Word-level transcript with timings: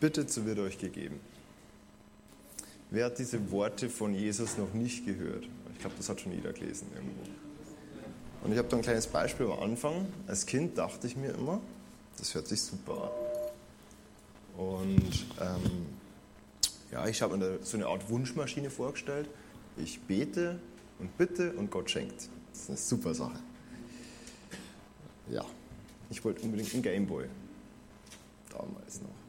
Bittet, 0.00 0.30
so 0.30 0.44
wird 0.44 0.58
euch 0.58 0.78
gegeben. 0.78 1.20
Wer 2.90 3.06
hat 3.06 3.18
diese 3.18 3.50
Worte 3.50 3.88
von 3.88 4.14
Jesus 4.14 4.58
noch 4.58 4.72
nicht 4.74 5.04
gehört? 5.06 5.44
Ich 5.72 5.78
glaube, 5.80 5.96
das 5.96 6.08
hat 6.08 6.20
schon 6.20 6.32
jeder 6.32 6.52
gelesen 6.52 6.88
irgendwo. 6.94 7.22
Und 8.44 8.52
ich 8.52 8.58
habe 8.58 8.68
da 8.68 8.76
ein 8.76 8.82
kleines 8.82 9.06
Beispiel 9.06 9.46
am 9.46 9.58
Anfang. 9.58 10.06
Als 10.26 10.46
Kind 10.46 10.78
dachte 10.78 11.06
ich 11.06 11.16
mir 11.16 11.32
immer, 11.32 11.60
das 12.18 12.34
hört 12.34 12.46
sich 12.46 12.62
super 12.62 13.10
an. 14.56 14.62
Und 14.62 15.26
ähm, 15.40 15.86
ja, 16.92 17.06
ich 17.08 17.20
habe 17.22 17.36
mir 17.36 17.58
so 17.62 17.76
eine 17.76 17.86
Art 17.86 18.08
Wunschmaschine 18.08 18.70
vorgestellt. 18.70 19.28
Ich 19.76 20.00
bete 20.00 20.58
und 20.98 21.16
bitte 21.18 21.52
und 21.54 21.70
Gott 21.70 21.90
schenkt. 21.90 22.28
Das 22.52 22.62
ist 22.62 22.68
eine 22.68 22.78
super 22.78 23.14
Sache. 23.14 23.38
Ja, 25.28 25.44
ich 26.08 26.24
wollte 26.24 26.42
unbedingt 26.42 26.72
einen 26.72 26.82
Gameboy. 26.82 27.26
Damals 28.50 29.02
noch. 29.02 29.25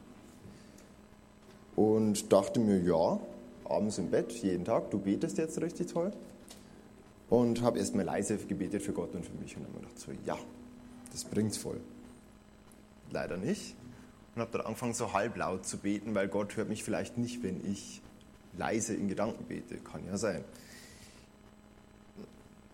Und 1.78 2.32
dachte 2.32 2.58
mir, 2.58 2.80
ja, 2.80 3.20
abends 3.64 3.98
im 3.98 4.10
Bett, 4.10 4.32
jeden 4.32 4.64
Tag, 4.64 4.90
du 4.90 4.98
betest 4.98 5.38
jetzt 5.38 5.60
richtig 5.60 5.86
toll. 5.86 6.12
Und 7.30 7.62
habe 7.62 7.78
erstmal 7.78 8.04
leise 8.04 8.36
gebetet 8.36 8.82
für 8.82 8.92
Gott 8.92 9.14
und 9.14 9.24
für 9.24 9.34
mich. 9.34 9.56
Und 9.56 9.62
dann 9.62 9.74
habe 9.74 9.84
ich 9.84 9.90
gedacht, 9.94 10.00
so, 10.00 10.26
ja, 10.26 10.36
das 11.12 11.24
bringt's 11.24 11.56
voll. 11.56 11.78
Leider 13.12 13.36
nicht. 13.36 13.76
Und 14.34 14.42
habe 14.42 14.50
dann 14.50 14.62
angefangen, 14.62 14.92
so 14.92 15.12
halblaut 15.12 15.66
zu 15.66 15.76
beten, 15.76 16.16
weil 16.16 16.26
Gott 16.26 16.56
hört 16.56 16.68
mich 16.68 16.82
vielleicht 16.82 17.16
nicht, 17.16 17.44
wenn 17.44 17.64
ich 17.64 18.02
leise 18.56 18.94
in 18.94 19.06
Gedanken 19.06 19.44
bete. 19.44 19.76
Kann 19.76 20.04
ja 20.04 20.16
sein. 20.16 20.42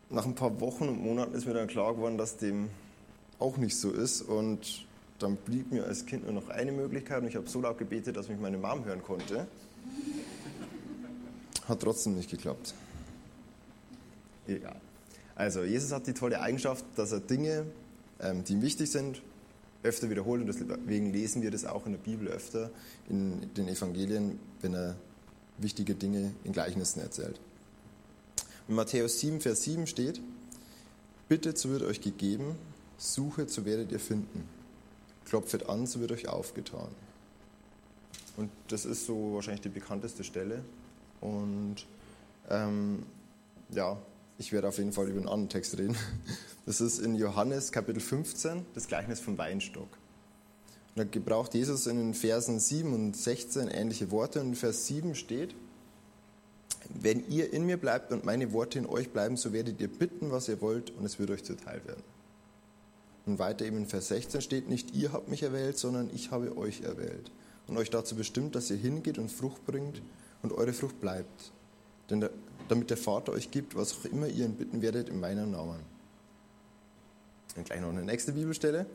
Nach 0.09 0.25
ein 0.25 0.35
paar 0.35 0.63
Wochen 0.63 0.89
und 0.89 1.03
Monaten 1.03 1.35
ist 1.35 1.47
mir 1.47 1.53
dann 1.53 1.69
klar 1.69 1.93
geworden, 1.93 2.17
dass 2.17 2.39
dem 2.39 2.71
auch 3.39 3.59
nicht 3.59 3.77
so 3.77 3.91
ist. 3.91 4.23
Und 4.23 4.87
dann 5.25 5.37
blieb 5.37 5.73
mir 5.73 5.85
als 5.85 6.07
Kind 6.07 6.25
nur 6.25 6.33
noch 6.33 6.49
eine 6.49 6.71
Möglichkeit 6.71 7.23
und 7.23 7.29
ich 7.29 7.37
habe 7.37 7.49
so 7.49 7.61
laut 7.61 7.79
gebetet, 7.79 8.17
dass 8.17 8.29
mich 8.29 8.39
meine 8.39 8.59
Mom 8.59 8.85
hören 8.85 9.03
konnte. 9.03 9.47
Hat 11.67 11.81
trotzdem 11.81 12.15
nicht 12.15 12.31
geklappt. 12.31 12.75
Egal. 14.47 14.77
Also, 15.35 15.65
Jesus 15.65 15.93
hat 15.93 16.07
die 16.07 16.13
tolle 16.13 16.41
Eigenschaft, 16.41 16.85
dass 16.97 17.11
er 17.13 17.21
Dinge, 17.21 17.67
ähm, 18.21 18.45
die 18.45 18.61
wichtig 18.61 18.91
sind, 18.91 19.23
öfter 19.83 20.09
wiederholt 20.11 20.41
und 20.41 20.47
deswegen 20.47 21.13
lesen 21.13 21.43
wir 21.43 21.51
das 21.51 21.65
auch 21.65 21.87
in 21.87 21.93
der 21.93 21.99
Bibel 21.99 22.29
öfter, 22.29 22.71
in 23.09 23.53
den 23.55 23.69
Evangelien, 23.69 24.39
wenn 24.61 24.75
er 24.75 24.97
wichtige 25.59 25.95
Dinge 25.95 26.33
in 26.45 26.53
Gleichnissen 26.53 27.01
erzählt. 27.01 27.41
In 28.69 28.75
Matthäus 28.75 29.21
7, 29.21 29.41
Vers 29.41 29.63
7 29.63 29.87
steht, 29.87 30.21
Bittet, 31.29 31.59
so 31.59 31.71
wird 31.71 31.83
euch 31.83 32.01
gegeben, 32.01 32.57
suchet, 32.99 33.51
so 33.51 33.65
werdet 33.65 33.93
ihr 33.93 34.01
finden. 34.01 34.49
Klopfet 35.25 35.69
an, 35.69 35.87
so 35.87 36.01
wird 36.01 36.13
euch 36.13 36.29
aufgetan. 36.29 36.89
Und 38.37 38.51
das 38.69 38.85
ist 38.85 39.07
so 39.07 39.35
wahrscheinlich 39.35 39.63
die 39.63 39.69
bekannteste 39.69 40.25
Stelle. 40.25 40.65
Und 41.21 41.87
ähm, 42.51 43.05
ja, 43.71 43.97
ich 44.39 44.53
werde 44.53 44.69
auf 44.69 44.79
jeden 44.79 44.93
Fall 44.93 45.09
über 45.09 45.19
einen 45.19 45.29
anderen 45.29 45.49
Text 45.49 45.79
reden. 45.79 45.97
Das 46.67 46.81
ist 46.81 46.99
in 46.99 47.15
Johannes 47.15 47.73
Kapitel 47.73 48.01
15, 48.01 48.65
das 48.73 48.89
Gleichnis 48.89 49.21
vom 49.21 49.37
Weinstock. 49.37 49.83
Und 49.83 50.97
da 50.97 51.05
gebraucht 51.05 51.53
Jesus 51.53 51.87
in 51.87 51.99
den 51.99 52.15
Versen 52.15 52.59
7 52.59 52.91
und 52.95 53.15
16 53.15 53.69
ähnliche 53.69 54.11
Worte. 54.11 54.41
Und 54.41 54.47
in 54.47 54.55
Vers 54.55 54.87
7 54.87 55.15
steht, 55.15 55.55
wenn 56.89 57.29
ihr 57.29 57.53
in 57.53 57.67
mir 57.67 57.77
bleibt 57.77 58.13
und 58.13 58.25
meine 58.25 58.53
Worte 58.55 58.79
in 58.79 58.87
euch 58.87 59.11
bleiben, 59.11 59.37
so 59.37 59.53
werdet 59.53 59.79
ihr 59.79 59.89
bitten, 59.89 60.31
was 60.31 60.49
ihr 60.49 60.63
wollt, 60.63 60.91
und 60.91 61.05
es 61.05 61.19
wird 61.19 61.31
euch 61.31 61.45
zuteil 61.45 61.85
werden. 61.85 62.03
Und 63.27 63.39
weiter 63.39 63.65
eben 63.65 63.79
in 63.79 63.87
Vers 63.87 64.09
16 64.09 64.43
steht, 64.43 64.69
nicht 64.69 64.95
ihr 64.95 65.13
habt 65.13 65.29
mich 65.29 65.43
erwählt, 65.43 65.79
sondern 65.79 66.11
ich 66.15 66.31
habe 66.31 66.57
euch 66.57 66.83
erwählt 66.83 67.31
und 67.67 67.77
euch 67.79 67.91
dazu 67.91 68.17
bestimmt, 68.17 68.55
dass 68.55 68.71
ihr 68.71 68.77
hingeht 68.77 69.19
und 69.19 69.31
Frucht 69.31 69.65
bringt 69.65 70.03
und 70.43 70.53
eure 70.53 70.73
Frucht 70.73 71.01
bleibt. 71.01 71.53
Denn 72.11 72.21
der, 72.21 72.31
damit 72.69 72.91
der 72.91 72.97
Vater 72.97 73.33
euch 73.33 73.51
gibt, 73.51 73.77
was 73.77 73.95
auch 73.95 74.05
immer 74.05 74.27
ihr 74.27 74.45
ihn 74.45 74.57
bitten 74.57 74.83
werdet, 74.83 75.09
in 75.09 75.21
meinem 75.21 75.51
Namen. 75.51 75.81
Und 77.57 77.65
gleich 77.65 77.81
noch 77.81 77.89
eine 77.89 78.05
nächste 78.05 78.33
Bibelstelle. 78.33 78.87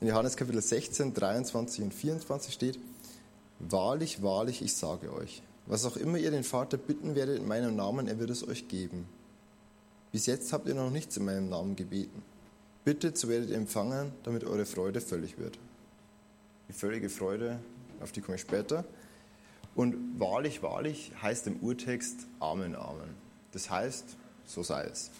In 0.00 0.06
Johannes 0.06 0.36
Kapitel 0.36 0.62
16, 0.62 1.14
23 1.14 1.82
und 1.82 1.94
24 1.94 2.54
steht, 2.54 2.78
Wahrlich, 3.58 4.22
wahrlich, 4.22 4.62
ich 4.62 4.76
sage 4.76 5.12
euch, 5.12 5.42
was 5.66 5.84
auch 5.84 5.96
immer 5.96 6.18
ihr 6.18 6.30
den 6.30 6.44
Vater 6.44 6.76
bitten 6.76 7.16
werdet 7.16 7.38
in 7.38 7.48
meinem 7.48 7.74
Namen, 7.74 8.06
er 8.06 8.20
wird 8.20 8.30
es 8.30 8.46
euch 8.46 8.68
geben. 8.68 9.08
Bis 10.12 10.26
jetzt 10.26 10.52
habt 10.52 10.68
ihr 10.68 10.74
noch 10.74 10.90
nichts 10.90 11.16
in 11.16 11.24
meinem 11.24 11.48
Namen 11.48 11.74
gebeten. 11.74 12.22
Bittet, 12.88 13.18
so 13.18 13.28
werdet 13.28 13.50
ihr 13.50 13.56
empfangen, 13.58 14.12
damit 14.22 14.44
eure 14.44 14.64
Freude 14.64 15.02
völlig 15.02 15.36
wird. 15.36 15.58
Die 16.70 16.72
völlige 16.72 17.10
Freude, 17.10 17.58
auf 18.00 18.12
die 18.12 18.22
komme 18.22 18.36
ich 18.36 18.40
später. 18.40 18.82
Und 19.74 20.18
wahrlich, 20.18 20.62
wahrlich 20.62 21.12
heißt 21.20 21.48
im 21.48 21.60
Urtext 21.60 22.20
Amen, 22.40 22.74
Amen. 22.74 23.10
Das 23.52 23.68
heißt, 23.68 24.16
so 24.46 24.62
sei 24.62 24.84
es. 24.84 25.10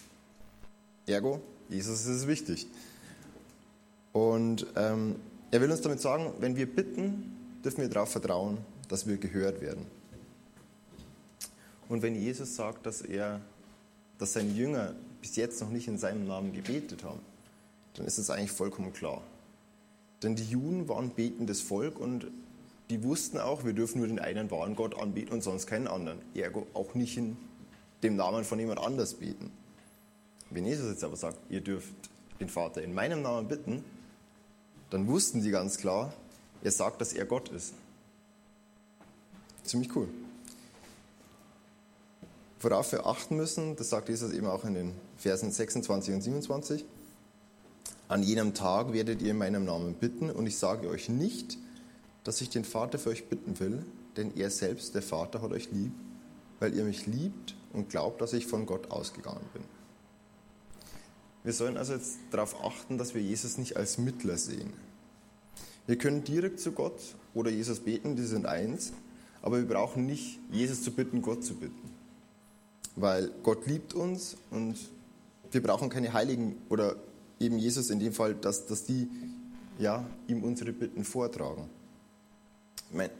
Ergo, 1.05 1.41
Jesus 1.69 1.99
ist 1.99 2.07
es 2.07 2.27
wichtig. 2.27 2.65
Und 4.13 4.65
ähm, 4.75 5.17
er 5.51 5.61
will 5.61 5.69
uns 5.69 5.81
damit 5.81 6.01
sagen, 6.01 6.33
wenn 6.39 6.55
wir 6.55 6.65
bitten, 6.65 7.37
dürfen 7.63 7.81
wir 7.81 7.89
darauf 7.89 8.09
vertrauen, 8.09 8.57
dass 8.87 9.05
wir 9.05 9.17
gehört 9.17 9.61
werden. 9.61 9.85
Und 11.87 12.01
wenn 12.01 12.15
Jesus 12.15 12.55
sagt, 12.55 12.87
dass 12.87 13.03
er, 13.03 13.41
dass 14.17 14.33
seine 14.33 14.53
Jünger 14.53 14.95
bis 15.21 15.35
jetzt 15.35 15.61
noch 15.61 15.69
nicht 15.69 15.87
in 15.87 15.99
seinem 15.99 16.25
Namen 16.25 16.51
gebetet 16.51 17.03
haben, 17.03 17.28
dann 17.99 18.07
ist 18.07 18.17
es 18.17 18.29
eigentlich 18.29 18.53
vollkommen 18.53 18.93
klar. 18.93 19.21
Denn 20.23 20.37
die 20.37 20.45
Juden 20.45 20.87
waren 20.87 21.13
betendes 21.13 21.59
Volk 21.59 21.99
und 21.99 22.27
die 22.89 23.03
wussten 23.03 23.37
auch, 23.37 23.65
wir 23.65 23.73
dürfen 23.73 23.97
nur 23.97 24.07
den 24.07 24.19
einen 24.19 24.49
wahren 24.51 24.77
Gott 24.77 24.97
anbeten 24.97 25.33
und 25.33 25.43
sonst 25.43 25.67
keinen 25.67 25.87
anderen. 25.87 26.19
Ergo 26.33 26.65
auch 26.73 26.95
nicht 26.95 27.17
in 27.17 27.35
dem 28.01 28.15
Namen 28.15 28.45
von 28.45 28.57
jemand 28.57 28.79
anders 28.79 29.15
beten. 29.15 29.51
Wenn 30.49 30.65
Jesus 30.65 30.89
jetzt 30.89 31.03
aber 31.03 31.17
sagt, 31.17 31.37
ihr 31.49 31.59
dürft 31.59 31.93
den 32.39 32.47
Vater 32.47 32.81
in 32.81 32.93
meinem 32.93 33.21
Namen 33.21 33.49
bitten, 33.49 33.83
dann 34.91 35.07
wussten 35.09 35.43
die 35.43 35.51
ganz 35.51 35.77
klar, 35.77 36.13
er 36.63 36.71
sagt, 36.71 37.01
dass 37.01 37.11
er 37.11 37.25
Gott 37.25 37.49
ist. 37.49 37.73
Ziemlich 39.65 39.93
cool. 39.93 40.07
Worauf 42.61 42.93
wir 42.93 43.05
achten 43.05 43.35
müssen, 43.35 43.75
das 43.75 43.89
sagt 43.89 44.07
Jesus 44.07 44.31
eben 44.31 44.47
auch 44.47 44.63
in 44.63 44.73
den 44.73 44.95
Versen 45.17 45.51
26 45.51 46.13
und 46.13 46.21
27. 46.21 46.85
An 48.09 48.23
jenem 48.23 48.55
Tag 48.55 48.91
werdet 48.91 49.21
ihr 49.21 49.31
in 49.31 49.37
meinem 49.37 49.65
Namen 49.65 49.93
bitten 49.93 50.31
und 50.31 50.47
ich 50.47 50.57
sage 50.57 50.89
euch 50.89 51.09
nicht, 51.09 51.59
dass 52.23 52.41
ich 52.41 52.49
den 52.49 52.65
Vater 52.65 52.97
für 52.97 53.11
euch 53.11 53.29
bitten 53.29 53.59
will, 53.59 53.85
denn 54.17 54.35
er 54.35 54.49
selbst, 54.49 54.95
der 54.95 55.03
Vater, 55.03 55.43
hat 55.43 55.51
euch 55.51 55.71
lieb, 55.71 55.91
weil 56.59 56.73
ihr 56.73 56.83
mich 56.85 57.05
liebt 57.05 57.55
und 57.71 57.89
glaubt, 57.89 58.19
dass 58.19 58.33
ich 58.33 58.47
von 58.47 58.65
Gott 58.65 58.89
ausgegangen 58.89 59.45
bin. 59.53 59.61
Wir 61.43 61.53
sollen 61.53 61.77
also 61.77 61.93
jetzt 61.93 62.17
darauf 62.31 62.65
achten, 62.65 62.97
dass 62.97 63.13
wir 63.13 63.21
Jesus 63.21 63.59
nicht 63.59 63.77
als 63.77 63.99
Mittler 63.99 64.39
sehen. 64.39 64.73
Wir 65.85 65.99
können 65.99 66.23
direkt 66.23 66.59
zu 66.59 66.71
Gott 66.71 66.99
oder 67.35 67.51
Jesus 67.51 67.79
beten, 67.79 68.15
die 68.15 68.23
sind 68.23 68.47
eins, 68.47 68.91
aber 69.43 69.57
wir 69.59 69.67
brauchen 69.67 70.07
nicht 70.07 70.39
Jesus 70.51 70.81
zu 70.81 70.91
bitten, 70.91 71.21
Gott 71.21 71.43
zu 71.43 71.53
bitten. 71.53 71.93
Weil 72.95 73.29
Gott 73.43 73.67
liebt 73.67 73.93
uns 73.93 74.35
und 74.49 74.77
wir 75.51 75.61
brauchen 75.61 75.89
keine 75.89 76.11
Heiligen 76.13 76.55
oder 76.69 76.95
eben 77.39 77.57
Jesus 77.57 77.89
in 77.89 77.99
dem 77.99 78.13
Fall, 78.13 78.35
dass, 78.35 78.65
dass 78.65 78.83
die 78.83 79.09
ja, 79.77 80.05
ihm 80.27 80.43
unsere 80.43 80.73
Bitten 80.73 81.03
vortragen. 81.05 81.69
Meine, 82.91 83.11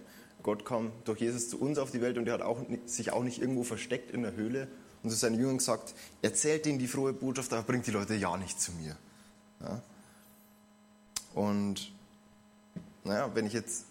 Gott 0.44 0.66
kam 0.66 0.92
durch 1.06 1.22
Jesus 1.22 1.50
zu 1.50 1.60
uns 1.60 1.78
auf 1.78 1.92
die 1.92 2.02
Welt 2.02 2.18
und 2.18 2.28
er 2.28 2.36
hat 2.36 2.42
auch, 2.42 2.60
sich 2.86 3.12
auch 3.12 3.24
nicht 3.24 3.40
irgendwo 3.42 3.64
versteckt 3.64 4.12
in 4.12 4.24
der 4.24 4.36
Höhle 4.36 4.68
und 5.04 5.10
zu 5.10 5.16
seinen 5.16 5.40
Jüngern 5.40 5.58
gesagt, 5.58 5.94
erzählt 6.22 6.66
ihnen 6.66 6.80
die 6.80 6.88
frohe 6.88 7.14
Botschaft, 7.14 7.54
aber 7.54 7.64
bringt 7.64 7.88
die 7.88 7.92
Leute 7.92 8.16
ja 8.16 8.36
nicht 8.38 8.60
zu 8.60 8.72
mir. 8.74 8.98
Ja? 9.62 9.82
Und 11.34 11.92
naja, 13.04 13.34
wenn 13.34 13.46
ich 13.46 13.54
jetzt 13.54 13.86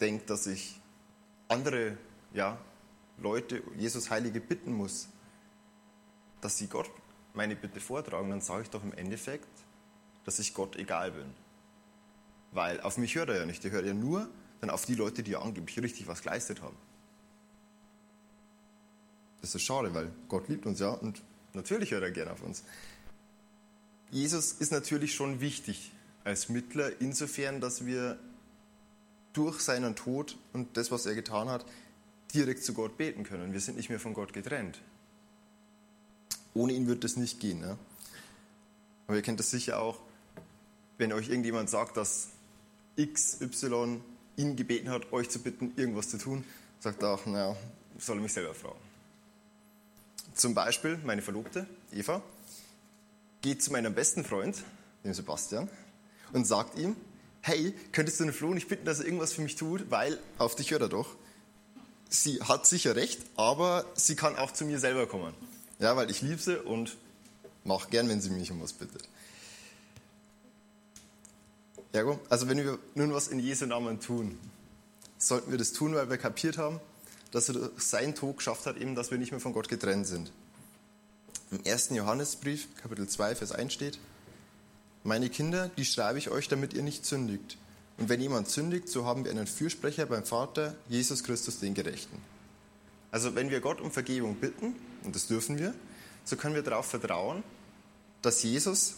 denke, 0.00 0.26
dass 0.26 0.46
ich 0.46 0.80
andere 1.48 1.96
ja, 2.34 2.58
Leute, 3.18 3.62
Jesus 3.78 4.10
Heilige 4.10 4.40
bitten 4.40 4.72
muss, 4.72 5.08
dass 6.40 6.58
sie 6.58 6.66
Gott 6.66 6.90
meine 7.34 7.56
Bitte 7.56 7.80
vortragen, 7.80 8.30
dann 8.30 8.40
sage 8.40 8.62
ich 8.62 8.70
doch 8.70 8.82
im 8.82 8.92
Endeffekt, 8.92 9.48
dass 10.24 10.38
ich 10.38 10.54
Gott 10.54 10.76
egal 10.76 11.12
bin. 11.12 11.26
Weil 12.52 12.80
auf 12.80 12.98
mich 12.98 13.14
hört 13.14 13.30
er 13.30 13.38
ja 13.38 13.46
nicht, 13.46 13.64
er 13.64 13.70
hört 13.70 13.86
ja 13.86 13.94
nur 13.94 14.28
dann 14.60 14.70
auf 14.70 14.84
die 14.84 14.94
Leute, 14.94 15.22
die 15.22 15.32
ja 15.32 15.40
angeblich 15.40 15.80
richtig 15.82 16.06
was 16.06 16.22
geleistet 16.22 16.62
haben. 16.62 16.76
Das 19.40 19.54
ist 19.54 19.62
schade, 19.62 19.92
weil 19.92 20.12
Gott 20.28 20.48
liebt 20.48 20.66
uns 20.66 20.78
ja 20.78 20.90
und 20.90 21.20
natürlich 21.52 21.90
hört 21.90 22.04
er 22.04 22.12
gerne 22.12 22.32
auf 22.32 22.42
uns. 22.42 22.62
Jesus 24.10 24.52
ist 24.52 24.70
natürlich 24.70 25.14
schon 25.14 25.40
wichtig 25.40 25.92
als 26.22 26.48
Mittler, 26.48 27.00
insofern, 27.00 27.60
dass 27.60 27.86
wir 27.86 28.18
durch 29.32 29.60
seinen 29.60 29.96
Tod 29.96 30.36
und 30.52 30.76
das, 30.76 30.90
was 30.92 31.06
er 31.06 31.14
getan 31.14 31.48
hat, 31.48 31.64
direkt 32.34 32.62
zu 32.62 32.74
Gott 32.74 32.96
beten 32.96 33.24
können. 33.24 33.52
Wir 33.52 33.60
sind 33.60 33.76
nicht 33.76 33.88
mehr 33.88 33.98
von 33.98 34.14
Gott 34.14 34.32
getrennt. 34.32 34.80
Ohne 36.54 36.72
ihn 36.72 36.86
wird 36.86 37.04
das 37.04 37.16
nicht 37.16 37.40
gehen. 37.40 37.60
Ne? 37.60 37.78
Aber 39.06 39.16
ihr 39.16 39.22
kennt 39.22 39.40
das 39.40 39.50
sicher 39.50 39.80
auch, 39.80 39.98
wenn 40.98 41.12
euch 41.12 41.28
irgendjemand 41.28 41.70
sagt, 41.70 41.96
dass 41.96 42.28
XY 43.00 44.00
ihn 44.36 44.56
gebeten 44.56 44.90
hat, 44.90 45.12
euch 45.12 45.30
zu 45.30 45.38
bitten, 45.40 45.72
irgendwas 45.76 46.08
zu 46.10 46.18
tun, 46.18 46.44
sagt 46.80 47.02
er 47.02 47.14
auch, 47.14 47.26
naja, 47.26 47.56
soll 47.98 48.18
er 48.18 48.22
mich 48.22 48.32
selber 48.32 48.54
fragen. 48.54 48.78
Zum 50.34 50.54
Beispiel 50.54 50.98
meine 51.04 51.22
Verlobte, 51.22 51.66
Eva, 51.92 52.22
geht 53.42 53.62
zu 53.62 53.72
meinem 53.72 53.94
besten 53.94 54.24
Freund, 54.24 54.62
dem 55.04 55.12
Sebastian, 55.12 55.68
und 56.32 56.46
sagt 56.46 56.78
ihm, 56.78 56.96
hey, 57.42 57.74
könntest 57.92 58.20
du 58.20 58.24
den 58.24 58.32
Flo 58.32 58.54
nicht 58.54 58.68
bitten, 58.68 58.84
dass 58.84 59.00
er 59.00 59.06
irgendwas 59.06 59.32
für 59.32 59.42
mich 59.42 59.56
tut, 59.56 59.90
weil 59.90 60.18
auf 60.38 60.54
dich 60.54 60.70
hört 60.70 60.82
er 60.82 60.88
doch. 60.88 61.16
Sie 62.08 62.40
hat 62.42 62.66
sicher 62.66 62.96
recht, 62.96 63.20
aber 63.36 63.84
sie 63.94 64.16
kann 64.16 64.36
auch 64.36 64.52
zu 64.52 64.64
mir 64.64 64.78
selber 64.78 65.06
kommen. 65.06 65.34
Ja, 65.82 65.96
weil 65.96 66.12
ich 66.12 66.22
liebe 66.22 66.40
sie 66.40 66.62
und 66.62 66.96
mache 67.64 67.90
gern, 67.90 68.08
wenn 68.08 68.20
sie 68.20 68.30
mich 68.30 68.52
um 68.52 68.62
was 68.62 68.72
bittet. 68.72 69.02
Ergo, 71.90 72.20
also 72.28 72.48
wenn 72.48 72.58
wir 72.58 72.78
nun 72.94 73.12
was 73.12 73.26
in 73.26 73.40
Jesu 73.40 73.66
Namen 73.66 73.98
tun, 73.98 74.38
sollten 75.18 75.50
wir 75.50 75.58
das 75.58 75.72
tun, 75.72 75.96
weil 75.96 76.08
wir 76.08 76.18
kapiert 76.18 76.56
haben, 76.56 76.78
dass 77.32 77.48
er 77.48 77.72
seinen 77.76 78.14
Tod 78.14 78.36
geschafft 78.36 78.64
hat, 78.66 78.76
eben, 78.76 78.94
dass 78.94 79.10
wir 79.10 79.18
nicht 79.18 79.32
mehr 79.32 79.40
von 79.40 79.52
Gott 79.52 79.68
getrennt 79.68 80.06
sind. 80.06 80.30
Im 81.50 81.58
1. 81.66 81.90
Johannesbrief, 81.90 82.68
Kapitel 82.80 83.08
2, 83.08 83.34
Vers 83.34 83.50
1 83.50 83.72
steht, 83.72 83.98
meine 85.02 85.30
Kinder, 85.30 85.68
die 85.76 85.84
schreibe 85.84 86.16
ich 86.16 86.30
euch, 86.30 86.46
damit 86.46 86.74
ihr 86.74 86.84
nicht 86.84 87.04
sündigt. 87.04 87.58
Und 87.98 88.08
wenn 88.08 88.20
jemand 88.20 88.48
sündigt, 88.48 88.88
so 88.88 89.04
haben 89.04 89.24
wir 89.24 89.32
einen 89.32 89.48
Fürsprecher 89.48 90.06
beim 90.06 90.24
Vater, 90.24 90.76
Jesus 90.88 91.24
Christus, 91.24 91.58
den 91.58 91.74
Gerechten. 91.74 92.22
Also 93.12 93.34
wenn 93.36 93.50
wir 93.50 93.60
Gott 93.60 93.80
um 93.80 93.92
Vergebung 93.92 94.36
bitten, 94.36 94.74
und 95.04 95.14
das 95.14 95.28
dürfen 95.28 95.58
wir, 95.58 95.74
so 96.24 96.36
können 96.36 96.54
wir 96.54 96.62
darauf 96.62 96.86
vertrauen, 96.86 97.44
dass 98.22 98.42
Jesus 98.42 98.96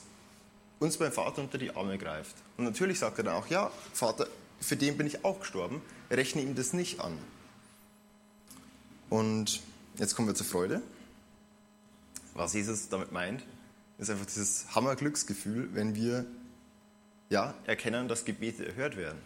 uns 0.78 0.96
beim 0.96 1.12
Vater 1.12 1.42
unter 1.42 1.58
die 1.58 1.74
Arme 1.74 1.98
greift. 1.98 2.36
Und 2.56 2.64
natürlich 2.64 3.00
sagt 3.00 3.18
er 3.18 3.24
dann 3.24 3.34
auch, 3.34 3.48
ja, 3.48 3.70
Vater, 3.92 4.28
für 4.60 4.76
den 4.76 4.96
bin 4.96 5.06
ich 5.06 5.24
auch 5.24 5.40
gestorben, 5.40 5.82
rechne 6.10 6.42
ihm 6.42 6.54
das 6.54 6.72
nicht 6.72 7.00
an. 7.00 7.18
Und 9.10 9.60
jetzt 9.98 10.14
kommen 10.14 10.28
wir 10.28 10.34
zur 10.34 10.46
Freude. 10.46 10.80
Was 12.34 12.52
Jesus 12.52 12.88
damit 12.88 13.12
meint, 13.12 13.44
ist 13.98 14.10
einfach 14.10 14.26
dieses 14.26 14.74
Hammerglücksgefühl, 14.74 15.70
wenn 15.72 15.94
wir 15.94 16.26
ja, 17.30 17.54
erkennen, 17.66 18.08
dass 18.08 18.24
Gebete 18.24 18.66
erhört 18.66 18.96
werden. 18.96 19.18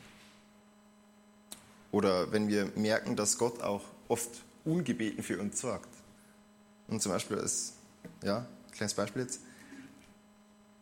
Oder 1.90 2.32
wenn 2.32 2.48
wir 2.48 2.70
merken, 2.76 3.16
dass 3.16 3.38
Gott 3.38 3.62
auch 3.62 3.82
oft 4.08 4.42
ungebeten 4.68 5.22
für 5.22 5.38
uns 5.38 5.60
sorgt. 5.60 5.88
Und 6.88 7.02
zum 7.02 7.12
Beispiel 7.12 7.38
als, 7.38 7.74
ja, 8.22 8.46
kleines 8.72 8.94
Beispiel 8.94 9.22
jetzt. 9.22 9.40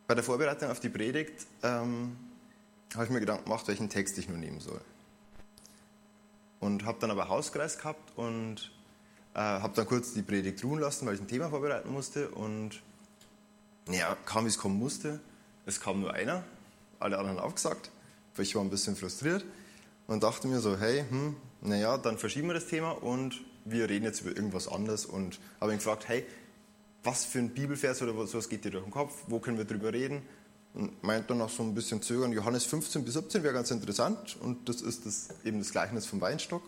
Bei 0.07 0.15
der 0.15 0.23
Vorbereitung 0.23 0.69
auf 0.69 0.79
die 0.79 0.89
Predigt 0.89 1.47
ähm, 1.63 2.15
habe 2.93 3.05
ich 3.05 3.09
mir 3.09 3.19
Gedanken 3.19 3.45
gemacht, 3.45 3.67
welchen 3.67 3.89
Text 3.89 4.17
ich 4.17 4.29
nur 4.29 4.37
nehmen 4.37 4.59
soll. 4.59 4.81
Und 6.59 6.85
habe 6.85 6.97
dann 6.99 7.11
aber 7.11 7.29
Hauskreis 7.29 7.77
gehabt 7.77 8.17
und 8.17 8.71
äh, 9.33 9.39
habe 9.39 9.73
dann 9.75 9.85
kurz 9.85 10.13
die 10.13 10.21
Predigt 10.21 10.63
ruhen 10.63 10.79
lassen, 10.79 11.05
weil 11.05 11.15
ich 11.15 11.21
ein 11.21 11.27
Thema 11.27 11.49
vorbereiten 11.49 11.91
musste. 11.91 12.29
Und 12.29 12.81
ja, 13.89 14.15
kam 14.25 14.45
wie 14.45 14.49
es 14.49 14.57
kommen 14.57 14.79
musste. 14.79 15.19
Es 15.65 15.81
kam 15.81 15.99
nur 15.99 16.13
einer, 16.13 16.43
alle 16.99 17.17
anderen 17.17 17.39
aufgesagt. 17.39 17.91
Ich 18.37 18.55
war 18.55 18.61
ein 18.61 18.69
bisschen 18.69 18.95
frustriert 18.95 19.43
und 20.07 20.23
dachte 20.23 20.47
mir 20.47 20.59
so, 20.59 20.77
hey, 20.77 21.03
hm, 21.09 21.35
naja, 21.61 21.97
dann 21.97 22.17
verschieben 22.17 22.47
wir 22.47 22.53
das 22.53 22.67
Thema 22.67 22.91
und 22.91 23.41
wir 23.69 23.89
reden 23.89 24.05
jetzt 24.05 24.21
über 24.21 24.35
irgendwas 24.35 24.67
anderes. 24.67 25.05
Und 25.05 25.39
habe 25.59 25.71
ihn 25.71 25.77
gefragt, 25.77 26.07
hey, 26.07 26.25
was 27.03 27.25
für 27.25 27.39
ein 27.39 27.49
Bibelvers 27.49 28.01
oder 28.01 28.13
sowas 28.27 28.49
geht 28.49 28.65
dir 28.65 28.71
durch 28.71 28.83
den 28.83 28.91
Kopf? 28.91 29.13
Wo 29.27 29.39
können 29.39 29.57
wir 29.57 29.65
drüber 29.65 29.93
reden? 29.93 30.21
Und 30.73 31.03
meint 31.03 31.29
dann 31.29 31.39
noch 31.39 31.49
so 31.49 31.63
ein 31.63 31.73
bisschen 31.73 32.01
zögern, 32.01 32.31
Johannes 32.33 32.65
15 32.65 33.03
bis 33.03 33.13
17 33.13 33.43
wäre 33.43 33.53
ganz 33.53 33.71
interessant. 33.71 34.37
Und 34.39 34.69
das 34.69 34.81
ist 34.81 35.05
das, 35.05 35.29
eben 35.43 35.59
das 35.59 35.71
Gleichnis 35.71 36.05
vom 36.05 36.21
Weinstock. 36.21 36.61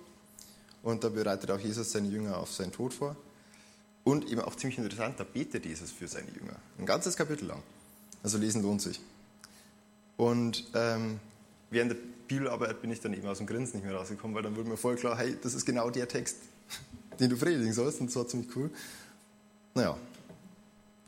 Und 0.81 1.03
da 1.03 1.09
bereitet 1.09 1.51
auch 1.51 1.59
Jesus 1.59 1.91
seine 1.91 2.07
Jünger 2.07 2.37
auf 2.37 2.51
seinen 2.51 2.71
Tod 2.71 2.93
vor. 2.93 3.15
Und 4.03 4.31
eben 4.31 4.41
auch 4.41 4.55
ziemlich 4.55 4.79
interessant, 4.79 5.19
da 5.19 5.23
betet 5.23 5.65
Jesus 5.65 5.91
für 5.91 6.07
seine 6.07 6.29
Jünger. 6.31 6.55
Ein 6.77 6.85
ganzes 6.85 7.15
Kapitel 7.15 7.45
lang. 7.45 7.61
Also 8.23 8.37
lesen 8.37 8.63
lohnt 8.63 8.81
sich. 8.81 8.99
Und 10.17 10.65
ähm, 10.73 11.19
während 11.69 11.91
der 11.91 11.97
Bibelarbeit 12.27 12.81
bin 12.81 12.91
ich 12.91 13.01
dann 13.01 13.13
eben 13.13 13.27
aus 13.27 13.37
dem 13.37 13.47
Grinsen 13.47 13.77
nicht 13.79 13.85
mehr 13.85 13.95
rausgekommen, 13.95 14.35
weil 14.35 14.43
dann 14.43 14.55
wurde 14.55 14.69
mir 14.69 14.77
voll 14.77 14.95
klar, 14.95 15.17
hey, 15.17 15.37
das 15.41 15.53
ist 15.53 15.65
genau 15.65 15.89
der 15.89 16.07
Text, 16.07 16.37
den 17.19 17.29
du 17.29 17.37
predigen 17.37 17.73
sollst. 17.73 17.99
Und 17.99 18.07
das 18.07 18.15
war 18.15 18.27
ziemlich 18.27 18.55
cool. 18.55 18.69
Naja, 19.75 19.97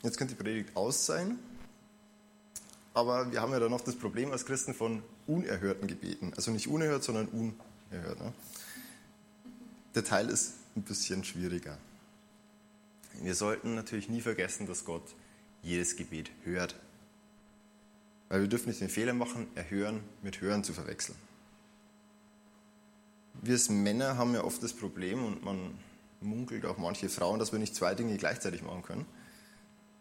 jetzt 0.04 0.18
könnte 0.18 0.36
die 0.36 0.44
Predigt 0.44 0.76
aus 0.76 1.06
sein. 1.06 1.40
Aber 2.94 3.32
wir 3.32 3.42
haben 3.42 3.54
ja 3.54 3.60
dann 3.60 3.72
noch 3.72 3.82
das 3.82 3.96
Problem 3.96 4.32
als 4.32 4.46
Christen 4.46 4.74
von 4.74 5.02
unerhörten 5.28 5.88
Gebeten. 5.88 6.34
Also 6.36 6.52
nicht 6.52 6.68
unerhört, 6.68 7.04
sondern 7.04 7.28
unerhört. 7.28 8.20
Ne? 8.20 8.34
Der 9.96 10.04
Teil 10.04 10.30
ist 10.30 10.54
ein 10.76 10.84
bisschen 10.84 11.24
schwieriger. 11.24 11.78
Wir 13.22 13.36
sollten 13.36 13.76
natürlich 13.76 14.10
nie 14.10 14.22
vergessen, 14.22 14.68
dass 14.68 14.86
Gott 14.86 15.04
jedes 15.64 15.96
Gebet 15.96 16.32
hört. 16.44 16.76
Weil 18.30 18.42
wir 18.42 18.48
dürfen 18.48 18.70
nicht 18.70 18.82
den 18.82 18.90
Fehler 18.90 19.14
machen, 19.14 19.48
erhören 19.56 20.02
mit 20.22 20.42
hören 20.42 20.64
zu 20.64 20.74
verwechseln. 20.74 21.18
Wir 23.42 23.54
als 23.54 23.70
Männer 23.70 24.18
haben 24.18 24.34
ja 24.34 24.44
oft 24.44 24.62
das 24.62 24.74
Problem, 24.74 25.26
und 25.26 25.44
man 25.44 25.74
munkelt 26.22 26.66
auch 26.66 26.78
manche 26.78 27.10
Frauen, 27.10 27.40
dass 27.40 27.52
wir 27.52 27.60
nicht 27.60 27.76
zwei 27.76 27.96
Dinge 27.96 28.16
gleichzeitig 28.18 28.62
machen 28.62 28.84
können. 28.84 29.06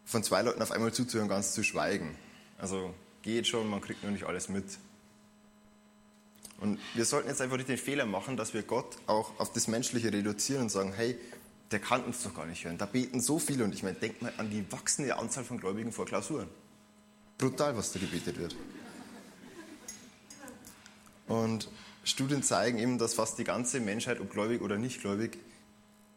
Von 0.04 0.22
zwei 0.22 0.42
Leuten 0.42 0.60
auf 0.60 0.72
einmal 0.72 0.92
zuzuhören, 0.92 1.28
ganz 1.28 1.52
zu 1.52 1.62
schweigen. 1.62 2.16
Also 2.58 2.92
geht 3.22 3.46
schon, 3.46 3.68
man 3.68 3.80
kriegt 3.80 4.02
nur 4.02 4.12
nicht 4.12 4.24
alles 4.24 4.48
mit. 4.48 4.64
Und 6.60 6.78
wir 6.94 7.06
sollten 7.06 7.28
jetzt 7.28 7.40
einfach 7.40 7.56
nicht 7.56 7.70
den 7.70 7.78
Fehler 7.78 8.04
machen, 8.04 8.36
dass 8.36 8.52
wir 8.52 8.62
Gott 8.62 8.96
auch 9.06 9.38
auf 9.40 9.52
das 9.52 9.66
Menschliche 9.66 10.12
reduzieren 10.12 10.62
und 10.64 10.68
sagen, 10.68 10.92
hey, 10.92 11.18
der 11.70 11.78
kann 11.78 12.04
uns 12.04 12.22
doch 12.22 12.34
gar 12.34 12.44
nicht 12.44 12.64
hören. 12.64 12.76
Da 12.76 12.84
beten 12.84 13.20
so 13.20 13.38
viele 13.38 13.64
und 13.64 13.72
ich 13.72 13.82
meine, 13.82 13.96
denk 13.96 14.20
mal 14.20 14.32
an 14.36 14.50
die 14.50 14.70
wachsende 14.70 15.16
Anzahl 15.16 15.44
von 15.44 15.58
Gläubigen 15.58 15.92
vor 15.92 16.04
Klausuren. 16.04 16.48
Brutal, 17.38 17.76
was 17.76 17.92
da 17.92 18.00
gebetet 18.00 18.38
wird. 18.38 18.54
Und 21.26 21.70
Studien 22.04 22.42
zeigen 22.42 22.78
eben, 22.78 22.98
dass 22.98 23.14
fast 23.14 23.38
die 23.38 23.44
ganze 23.44 23.80
Menschheit, 23.80 24.20
ob 24.20 24.30
gläubig 24.30 24.62
oder 24.62 24.78
nicht 24.78 25.00
gläubig, 25.00 25.38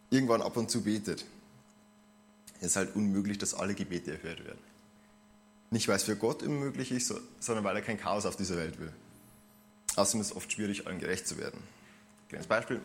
irgendwann 0.09 0.41
ab 0.41 0.55
und 0.57 0.69
zu 0.69 0.83
betet. 0.83 1.25
Es 2.59 2.67
ist 2.67 2.75
halt 2.77 2.95
unmöglich, 2.95 3.37
dass 3.37 3.53
alle 3.53 3.73
Gebete 3.73 4.11
erhört 4.11 4.45
werden. 4.45 4.59
Nicht, 5.71 5.87
weil 5.87 5.95
es 5.95 6.03
für 6.03 6.15
Gott 6.15 6.43
unmöglich 6.43 6.91
ist, 6.91 7.13
sondern 7.39 7.65
weil 7.65 7.75
er 7.75 7.81
kein 7.81 7.99
Chaos 7.99 8.25
auf 8.25 8.35
dieser 8.35 8.55
Welt 8.55 8.79
will. 8.79 8.93
Außerdem 9.95 10.21
ist 10.21 10.27
es 10.27 10.35
oft 10.35 10.51
schwierig, 10.51 10.87
allen 10.87 10.99
gerecht 10.99 11.27
zu 11.27 11.37
werden. 11.37 11.59
Kleines 12.29 12.47
Beispiel. 12.47 12.79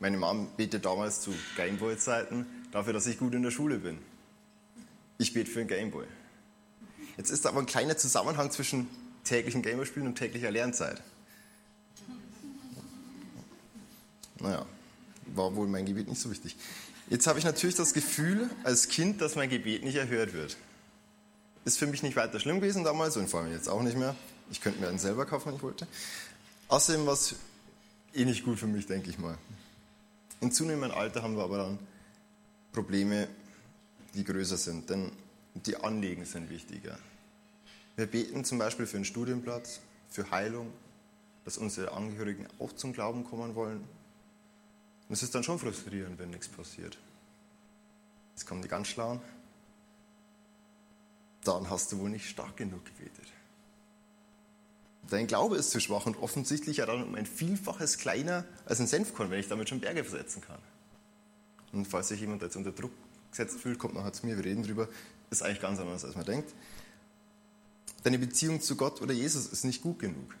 Meine 0.00 0.16
Mom 0.16 0.48
betet 0.56 0.84
damals 0.84 1.20
zu 1.20 1.34
Gameboy-Zeiten 1.56 2.46
dafür, 2.72 2.92
dass 2.92 3.06
ich 3.06 3.18
gut 3.18 3.34
in 3.34 3.42
der 3.42 3.50
Schule 3.50 3.78
bin. 3.78 3.98
Ich 5.18 5.32
bete 5.32 5.50
für 5.50 5.60
ein 5.60 5.68
Gameboy. 5.68 6.06
Jetzt 7.16 7.30
ist 7.30 7.46
aber 7.46 7.60
ein 7.60 7.66
kleiner 7.66 7.96
Zusammenhang 7.96 8.50
zwischen 8.50 8.88
täglichen 9.24 9.62
Gameboy-Spielen 9.62 10.06
und 10.06 10.14
täglicher 10.14 10.50
Lernzeit. 10.50 11.02
Naja, 14.40 14.64
war 15.34 15.54
wohl 15.54 15.66
mein 15.66 15.86
Gebet 15.86 16.08
nicht 16.08 16.20
so 16.20 16.30
wichtig. 16.30 16.56
Jetzt 17.10 17.26
habe 17.26 17.38
ich 17.38 17.44
natürlich 17.44 17.76
das 17.76 17.94
Gefühl 17.94 18.50
als 18.64 18.88
Kind, 18.88 19.20
dass 19.20 19.34
mein 19.34 19.48
Gebet 19.48 19.82
nicht 19.82 19.96
erhört 19.96 20.32
wird. 20.32 20.56
Ist 21.64 21.78
für 21.78 21.86
mich 21.86 22.02
nicht 22.02 22.16
weiter 22.16 22.38
schlimm 22.38 22.60
gewesen 22.60 22.84
damals 22.84 23.16
und 23.16 23.28
vor 23.28 23.40
allem 23.40 23.52
jetzt 23.52 23.68
auch 23.68 23.82
nicht 23.82 23.96
mehr. 23.96 24.14
Ich 24.50 24.60
könnte 24.60 24.80
mir 24.80 24.88
einen 24.88 24.98
selber 24.98 25.26
kaufen, 25.26 25.48
wenn 25.48 25.56
ich 25.56 25.62
wollte. 25.62 25.86
Außerdem 26.68 27.06
war 27.06 27.14
es 27.14 27.34
eh 28.14 28.24
nicht 28.24 28.44
gut 28.44 28.58
für 28.58 28.66
mich, 28.66 28.86
denke 28.86 29.10
ich 29.10 29.18
mal. 29.18 29.36
In 30.40 30.52
zunehmendem 30.52 30.96
Alter 30.96 31.22
haben 31.22 31.36
wir 31.36 31.44
aber 31.44 31.58
dann 31.58 31.78
Probleme, 32.72 33.28
die 34.14 34.24
größer 34.24 34.56
sind, 34.56 34.88
denn 34.88 35.10
die 35.54 35.76
Anliegen 35.76 36.24
sind 36.24 36.50
wichtiger. 36.50 36.98
Wir 37.96 38.06
beten 38.06 38.44
zum 38.44 38.58
Beispiel 38.58 38.86
für 38.86 38.96
einen 38.96 39.04
Studienplatz, 39.04 39.80
für 40.08 40.30
Heilung, 40.30 40.72
dass 41.44 41.58
unsere 41.58 41.92
Angehörigen 41.92 42.46
auch 42.58 42.72
zum 42.72 42.92
Glauben 42.92 43.24
kommen 43.24 43.54
wollen. 43.54 43.82
Und 45.08 45.14
es 45.14 45.22
ist 45.22 45.34
dann 45.34 45.42
schon 45.42 45.58
frustrierend, 45.58 46.18
wenn 46.18 46.30
nichts 46.30 46.48
passiert. 46.48 46.98
Jetzt 48.34 48.46
kommen 48.46 48.62
die 48.62 48.68
ganz 48.68 48.88
Schlauen. 48.88 49.20
Dann 51.44 51.70
hast 51.70 51.90
du 51.92 51.98
wohl 51.98 52.10
nicht 52.10 52.28
stark 52.28 52.56
genug 52.56 52.84
gebetet. 52.84 53.26
Dein 55.08 55.26
Glaube 55.26 55.56
ist 55.56 55.70
zu 55.70 55.80
schwach 55.80 56.04
und 56.04 56.18
offensichtlich 56.18 56.78
ja 56.78 56.86
dann 56.86 57.02
um 57.02 57.14
ein 57.14 57.24
Vielfaches 57.24 57.96
kleiner 57.96 58.44
als 58.66 58.80
ein 58.80 58.86
Senfkorn, 58.86 59.30
wenn 59.30 59.40
ich 59.40 59.48
damit 59.48 59.70
schon 59.70 59.80
Berge 59.80 60.04
versetzen 60.04 60.42
kann. 60.42 60.58
Und 61.72 61.86
falls 61.86 62.08
sich 62.08 62.20
jemand 62.20 62.42
jetzt 62.42 62.56
unter 62.56 62.72
Druck 62.72 62.92
gesetzt 63.30 63.58
fühlt, 63.58 63.78
kommt 63.78 63.94
nachher 63.94 64.12
zu 64.12 64.26
mir, 64.26 64.36
wir 64.36 64.44
reden 64.44 64.62
drüber, 64.62 64.88
ist 65.30 65.42
eigentlich 65.42 65.60
ganz 65.60 65.78
anders, 65.80 66.04
als 66.04 66.14
man 66.14 66.26
denkt. 66.26 66.52
Deine 68.02 68.18
Beziehung 68.18 68.60
zu 68.60 68.76
Gott 68.76 69.00
oder 69.00 69.14
Jesus 69.14 69.46
ist 69.46 69.64
nicht 69.64 69.82
gut 69.82 69.98
genug. 69.98 70.34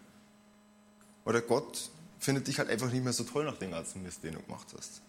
Oder 1.24 1.40
Gott 1.40 1.90
findet 2.18 2.46
dich 2.46 2.58
halt 2.58 2.68
einfach 2.68 2.90
nicht 2.90 3.04
mehr 3.04 3.12
so 3.12 3.24
toll 3.24 3.44
nach 3.44 3.58
dem 3.58 3.70
ganzen 3.70 4.02
Mist, 4.02 4.22
den 4.22 4.34
du 4.34 4.42
gemacht 4.42 4.66
hast. 4.76 5.00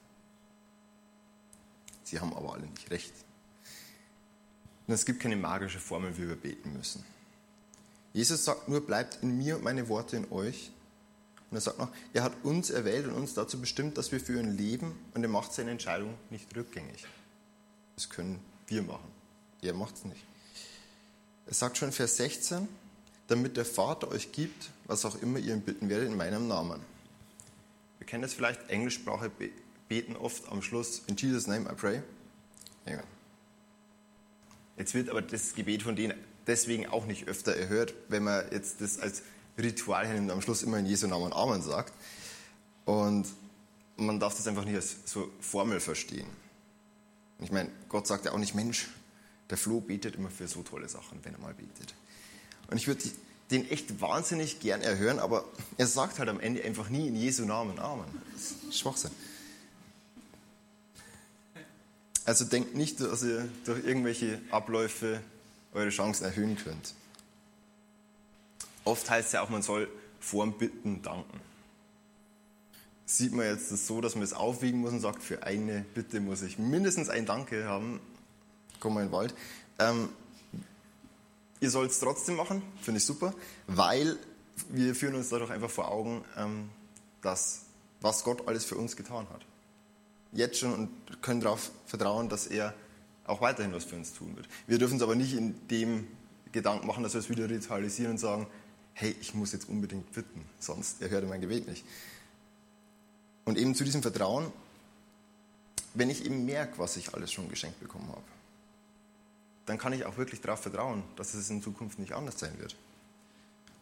Sie 2.03 2.19
haben 2.19 2.33
aber 2.33 2.53
alle 2.53 2.65
nicht 2.65 2.89
recht. 2.91 3.13
Und 4.87 4.93
es 4.93 5.05
gibt 5.05 5.19
keine 5.19 5.35
magische 5.35 5.79
Formel, 5.79 6.17
wie 6.17 6.27
wir 6.27 6.35
beten 6.35 6.73
müssen. 6.73 7.03
Jesus 8.13 8.43
sagt 8.43 8.67
nur, 8.67 8.85
bleibt 8.85 9.19
in 9.21 9.37
mir 9.37 9.57
und 9.57 9.63
meine 9.63 9.87
Worte 9.87 10.17
in 10.17 10.31
euch 10.31 10.71
Und 11.51 11.57
er 11.57 11.61
sagt 11.61 11.79
noch, 11.79 11.89
er 12.13 12.23
hat 12.23 12.33
uns 12.43 12.69
erwählt 12.69 13.07
und 13.07 13.13
uns 13.13 13.33
dazu 13.33 13.59
bestimmt, 13.59 13.97
dass 13.97 14.11
wir 14.11 14.19
für 14.19 14.39
ihn 14.39 14.55
leben 14.55 14.97
und 15.13 15.23
er 15.23 15.29
macht 15.29 15.53
seine 15.53 15.71
Entscheidung 15.71 16.15
nicht 16.29 16.55
rückgängig. 16.55 17.05
Das 17.95 18.09
können 18.09 18.39
wir 18.67 18.83
machen. 18.83 19.11
Er 19.61 19.73
macht 19.73 19.95
es 19.95 20.05
nicht. 20.05 20.23
Er 21.47 21.53
sagt 21.53 21.77
schon 21.77 21.89
in 21.89 21.93
Vers 21.93 22.17
16, 22.17 22.67
damit 23.27 23.57
der 23.57 23.65
Vater 23.65 24.09
euch 24.09 24.31
gibt, 24.31 24.69
was 24.85 25.05
auch 25.05 25.21
immer 25.21 25.39
ihr 25.39 25.53
ihn 25.53 25.61
bitten 25.61 25.89
werdet, 25.89 26.09
in 26.09 26.17
meinem 26.17 26.47
Namen. 26.47 26.79
Kennen 28.09 28.23
das 28.23 28.33
vielleicht, 28.33 28.71
Englischsprache 28.71 29.29
beten 29.87 30.15
oft 30.15 30.49
am 30.49 30.63
Schluss, 30.63 31.03
in 31.05 31.15
Jesus' 31.15 31.45
name 31.45 31.69
I 31.69 31.75
pray. 31.75 32.01
Amen. 32.87 33.03
Jetzt 34.77 34.95
wird 34.95 35.09
aber 35.09 35.21
das 35.21 35.53
Gebet 35.53 35.83
von 35.83 35.95
denen 35.95 36.17
deswegen 36.47 36.87
auch 36.87 37.05
nicht 37.05 37.27
öfter 37.27 37.55
erhört, 37.55 37.93
wenn 38.07 38.23
man 38.23 38.51
jetzt 38.51 38.81
das 38.81 38.97
als 38.97 39.21
Ritual 39.59 40.07
hernimmt, 40.07 40.31
am 40.31 40.41
Schluss 40.41 40.63
immer 40.63 40.79
in 40.79 40.87
Jesu 40.87 41.05
Namen 41.05 41.31
Amen 41.33 41.61
sagt. 41.61 41.93
Und 42.85 43.27
man 43.97 44.19
darf 44.19 44.35
das 44.35 44.47
einfach 44.47 44.65
nicht 44.65 44.77
als 44.77 44.95
so 45.05 45.29
Formel 45.39 45.79
verstehen. 45.79 46.25
Ich 47.41 47.51
meine, 47.51 47.69
Gott 47.89 48.07
sagt 48.07 48.25
ja 48.25 48.31
auch 48.31 48.39
nicht, 48.39 48.55
Mensch, 48.55 48.87
der 49.51 49.57
Flo 49.59 49.81
betet 49.81 50.15
immer 50.15 50.31
für 50.31 50.47
so 50.47 50.63
tolle 50.63 50.89
Sachen, 50.89 51.19
wenn 51.23 51.33
er 51.33 51.39
mal 51.41 51.53
betet. 51.53 51.93
Und 52.71 52.77
ich 52.77 52.87
würde 52.87 53.03
den 53.51 53.69
echt 53.69 53.99
wahnsinnig 54.01 54.59
gern 54.59 54.81
erhören, 54.81 55.19
aber 55.19 55.45
er 55.77 55.87
sagt 55.87 56.19
halt 56.19 56.29
am 56.29 56.39
Ende 56.39 56.63
einfach 56.63 56.89
nie 56.89 57.07
in 57.07 57.15
Jesu 57.15 57.45
Namen 57.45 57.79
Amen. 57.79 58.05
Das 58.33 58.51
ist 58.51 58.79
Schwachsinn. 58.79 59.11
Also 62.25 62.45
denkt 62.45 62.75
nicht, 62.75 63.01
dass 63.01 63.23
ihr 63.23 63.49
durch 63.65 63.83
irgendwelche 63.83 64.39
Abläufe 64.51 65.19
eure 65.73 65.89
Chancen 65.89 66.25
erhöhen 66.25 66.57
könnt. 66.57 66.93
Oft 68.83 69.09
heißt 69.09 69.27
es 69.27 69.31
ja 69.33 69.41
auch, 69.41 69.49
man 69.49 69.63
soll 69.63 69.89
vor 70.19 70.45
dem 70.45 70.57
Bitten 70.57 71.01
danken. 71.01 71.39
Sieht 73.05 73.33
man 73.33 73.47
jetzt 73.47 73.71
das 73.71 73.87
so, 73.87 74.01
dass 74.01 74.13
man 74.13 74.23
es 74.23 74.33
aufwiegen 74.33 74.79
muss 74.79 74.91
und 74.91 74.99
sagt, 74.99 75.23
für 75.23 75.41
eine 75.41 75.83
Bitte 75.95 76.19
muss 76.19 76.43
ich 76.43 76.59
mindestens 76.59 77.09
ein 77.09 77.25
Danke 77.25 77.65
haben. 77.65 77.99
Komm 78.79 78.93
mal 78.93 79.01
in 79.01 79.07
den 79.07 79.13
Wald. 79.13 79.33
Ähm, 79.79 80.09
ihr 81.59 81.69
sollt 81.69 81.91
es 81.91 81.99
trotzdem 81.99 82.35
machen, 82.35 82.61
finde 82.81 82.99
ich 82.99 83.05
super, 83.05 83.33
weil 83.67 84.17
wir 84.69 84.95
führen 84.95 85.15
uns 85.15 85.29
dadurch 85.29 85.51
einfach 85.51 85.69
vor 85.69 85.89
Augen, 85.89 86.23
ähm, 86.37 86.69
dass, 87.21 87.63
was 88.01 88.23
Gott 88.23 88.47
alles 88.47 88.65
für 88.65 88.75
uns 88.75 88.95
getan 88.95 89.27
hat. 89.29 89.45
Jetzt 90.31 90.59
schon 90.59 90.73
und 90.73 91.21
können 91.21 91.41
darauf 91.41 91.71
vertrauen, 91.85 92.29
dass 92.29 92.47
er 92.47 92.73
auch 93.25 93.41
weiterhin 93.41 93.73
was 93.73 93.85
für 93.85 93.95
uns 93.95 94.13
tun 94.13 94.35
wird. 94.35 94.47
Wir 94.67 94.77
dürfen 94.77 94.97
es 94.97 95.03
aber 95.03 95.15
nicht 95.15 95.33
in 95.33 95.55
dem 95.67 96.07
Gedanken 96.51 96.87
machen, 96.87 97.03
dass 97.03 97.13
wir 97.13 97.19
es 97.19 97.29
wieder 97.29 97.49
ritualisieren 97.49 98.11
und 98.13 98.17
sagen, 98.17 98.47
hey, 98.93 99.15
ich 99.21 99.33
muss 99.33 99.51
jetzt 99.51 99.69
unbedingt 99.69 100.11
bitten, 100.11 100.43
sonst 100.59 101.01
erhört 101.01 101.23
er 101.23 101.29
mein 101.29 101.41
Gebet 101.41 101.67
nicht. 101.67 101.85
Und 103.45 103.57
eben 103.57 103.75
zu 103.75 103.83
diesem 103.83 104.01
Vertrauen, 104.01 104.51
wenn 105.93 106.09
ich 106.09 106.25
eben 106.25 106.45
merke, 106.45 106.77
was 106.77 106.97
ich 106.97 107.13
alles 107.13 107.31
schon 107.31 107.49
geschenkt 107.49 107.79
bekommen 107.79 108.09
habe, 108.09 108.21
dann 109.69 109.77
kann 109.77 109.93
ich 109.93 110.03
auch 110.03 110.17
wirklich 110.17 110.41
darauf 110.41 110.61
vertrauen, 110.61 111.03
dass 111.15 111.35
es 111.35 111.47
in 111.51 111.61
Zukunft 111.61 111.99
nicht 111.99 112.13
anders 112.13 112.39
sein 112.39 112.57
wird. 112.57 112.75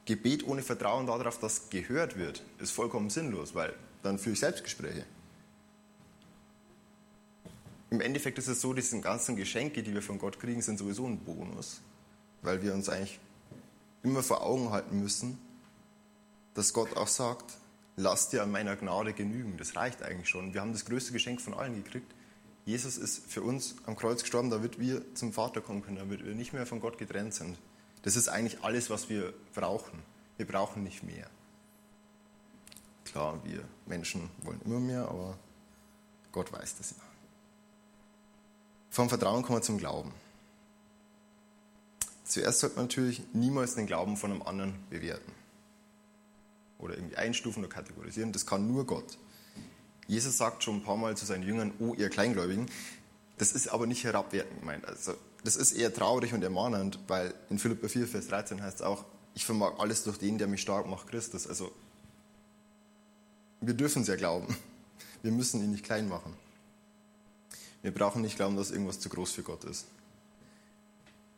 Gebet 0.03 0.45
ohne 0.45 0.61
Vertrauen 0.61 1.07
darauf, 1.07 1.39
dass 1.39 1.69
gehört 1.69 2.17
wird, 2.17 2.43
ist 2.59 2.71
vollkommen 2.71 3.09
sinnlos, 3.09 3.55
weil 3.55 3.73
dann 4.03 4.19
führe 4.19 4.33
ich 4.33 4.39
Selbstgespräche. 4.41 5.05
Im 7.89 8.01
Endeffekt 8.01 8.37
ist 8.37 8.49
es 8.49 8.59
so, 8.59 8.73
diese 8.73 8.99
ganzen 8.99 9.37
Geschenke, 9.37 9.81
die 9.81 9.93
wir 9.93 10.01
von 10.01 10.19
Gott 10.19 10.41
kriegen, 10.41 10.61
sind 10.61 10.77
sowieso 10.77 11.05
ein 11.07 11.19
Bonus, 11.19 11.79
weil 12.41 12.61
wir 12.61 12.73
uns 12.73 12.89
eigentlich 12.89 13.17
immer 14.03 14.23
vor 14.23 14.43
Augen 14.43 14.71
halten 14.71 14.99
müssen, 14.99 15.39
dass 16.53 16.73
Gott 16.73 16.97
auch 16.97 17.07
sagt, 17.07 17.53
lass 17.95 18.27
dir 18.27 18.43
an 18.43 18.51
meiner 18.51 18.75
Gnade 18.75 19.13
genügen. 19.13 19.55
Das 19.57 19.77
reicht 19.77 20.03
eigentlich 20.03 20.27
schon. 20.27 20.53
Wir 20.53 20.59
haben 20.59 20.73
das 20.73 20.83
größte 20.83 21.13
Geschenk 21.13 21.39
von 21.39 21.53
allen 21.53 21.81
gekriegt. 21.81 22.13
Jesus 22.67 22.97
ist 22.97 23.31
für 23.31 23.41
uns 23.43 23.75
am 23.85 23.95
Kreuz 23.95 24.23
gestorben, 24.23 24.49
damit 24.49 24.77
wir 24.77 25.15
zum 25.15 25.31
Vater 25.31 25.61
kommen 25.61 25.81
können, 25.83 25.95
damit 25.95 26.25
wir 26.25 26.35
nicht 26.35 26.51
mehr 26.51 26.65
von 26.65 26.81
Gott 26.81 26.97
getrennt 26.97 27.33
sind. 27.33 27.57
Das 28.01 28.17
ist 28.17 28.27
eigentlich 28.27 28.61
alles, 28.61 28.89
was 28.89 29.07
wir 29.07 29.33
brauchen. 29.55 30.03
Wir 30.35 30.45
brauchen 30.45 30.83
nicht 30.83 31.01
mehr. 31.01 31.29
Klar, 33.05 33.39
wir 33.45 33.63
Menschen 33.85 34.29
wollen 34.41 34.59
immer 34.65 34.81
mehr, 34.81 35.07
aber 35.07 35.37
Gott 36.33 36.51
weiß 36.51 36.75
das 36.77 36.91
ja. 36.91 36.97
Vom 38.89 39.07
Vertrauen 39.07 39.43
kommen 39.43 39.59
wir 39.59 39.63
zum 39.63 39.77
Glauben. 39.77 40.11
Zuerst 42.25 42.59
sollte 42.59 42.75
man 42.75 42.87
natürlich 42.87 43.23
niemals 43.31 43.75
den 43.75 43.87
Glauben 43.87 44.17
von 44.17 44.31
einem 44.31 44.41
anderen 44.41 44.75
bewerten 44.89 45.31
oder 46.79 46.95
irgendwie 46.95 47.15
einstufen 47.15 47.63
oder 47.63 47.73
kategorisieren. 47.73 48.33
Das 48.33 48.45
kann 48.45 48.67
nur 48.67 48.85
Gott. 48.85 49.17
Jesus 50.07 50.37
sagt 50.37 50.63
schon 50.63 50.77
ein 50.77 50.83
paar 50.83 50.97
Mal 50.97 51.17
zu 51.17 51.25
seinen 51.25 51.43
Jüngern, 51.43 51.73
oh 51.79 51.93
ihr 51.93 52.09
Kleingläubigen. 52.09 52.67
Das 53.37 53.51
ist 53.51 53.67
aber 53.67 53.85
nicht 53.85 54.03
herabwertend 54.03 54.61
gemeint. 54.61 54.85
Also, 54.85 55.13
das 55.43 55.55
ist 55.55 55.73
eher 55.73 55.93
traurig 55.93 56.33
und 56.33 56.43
ermahnend, 56.43 56.99
weil 57.07 57.33
in 57.49 57.59
Philippa 57.59 57.87
4, 57.87 58.07
Vers 58.07 58.27
13 58.27 58.61
heißt 58.61 58.77
es 58.77 58.81
auch, 58.81 59.05
ich 59.35 59.45
vermag 59.45 59.79
alles 59.79 60.03
durch 60.03 60.17
den, 60.17 60.37
der 60.37 60.47
mich 60.47 60.61
stark 60.61 60.87
macht, 60.87 61.07
Christus. 61.07 61.45
Also, 61.45 61.71
wir 63.61 63.73
dürfen 63.73 64.01
es 64.01 64.07
ja 64.07 64.15
glauben. 64.15 64.55
Wir 65.23 65.31
müssen 65.31 65.63
ihn 65.63 65.71
nicht 65.71 65.83
klein 65.83 66.07
machen. 66.07 66.33
Wir 67.81 67.93
brauchen 67.93 68.21
nicht 68.21 68.35
glauben, 68.35 68.55
dass 68.55 68.71
irgendwas 68.71 68.99
zu 68.99 69.09
groß 69.09 69.31
für 69.31 69.43
Gott 69.43 69.63
ist. 69.63 69.87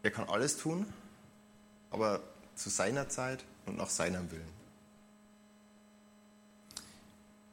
Er 0.03 0.11
kann 0.11 0.27
alles 0.29 0.57
tun, 0.57 0.85
aber 1.91 2.21
zu 2.55 2.69
seiner 2.69 3.09
Zeit 3.09 3.43
und 3.65 3.77
nach 3.77 3.89
seinem 3.89 4.31
Willen. 4.31 4.58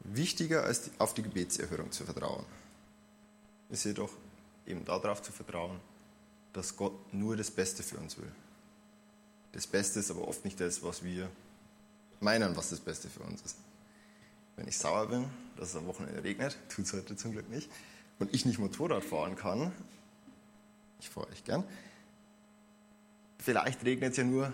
Wichtiger 0.07 0.63
als 0.63 0.89
auf 0.99 1.13
die 1.13 1.23
Gebetserhörung 1.23 1.91
zu 1.91 2.05
vertrauen, 2.05 2.45
ist 3.69 3.83
jedoch 3.83 4.11
eben 4.65 4.85
darauf 4.85 5.21
zu 5.21 5.31
vertrauen, 5.31 5.79
dass 6.53 6.75
Gott 6.75 7.13
nur 7.13 7.35
das 7.35 7.51
Beste 7.51 7.83
für 7.83 7.97
uns 7.97 8.17
will. 8.17 8.31
Das 9.51 9.67
Beste 9.67 9.99
ist 9.99 10.09
aber 10.11 10.27
oft 10.27 10.45
nicht 10.45 10.59
das, 10.59 10.81
was 10.81 11.03
wir 11.03 11.29
meinen, 12.19 12.55
was 12.55 12.69
das 12.69 12.79
Beste 12.79 13.09
für 13.09 13.21
uns 13.21 13.41
ist. 13.41 13.57
Wenn 14.55 14.67
ich 14.67 14.77
sauer 14.77 15.07
bin, 15.07 15.25
dass 15.55 15.69
es 15.69 15.75
am 15.75 15.85
Wochenende 15.87 16.23
regnet, 16.23 16.57
tut 16.69 16.85
es 16.85 16.93
heute 16.93 17.15
zum 17.15 17.31
Glück 17.33 17.49
nicht, 17.49 17.69
und 18.19 18.33
ich 18.33 18.45
nicht 18.45 18.59
Motorrad 18.59 19.03
fahren 19.03 19.35
kann, 19.35 19.71
ich 20.99 21.09
fahre 21.09 21.29
echt 21.31 21.45
gern, 21.45 21.63
vielleicht 23.37 23.83
regnet 23.83 24.11
es 24.11 24.17
ja 24.17 24.23
nur, 24.23 24.51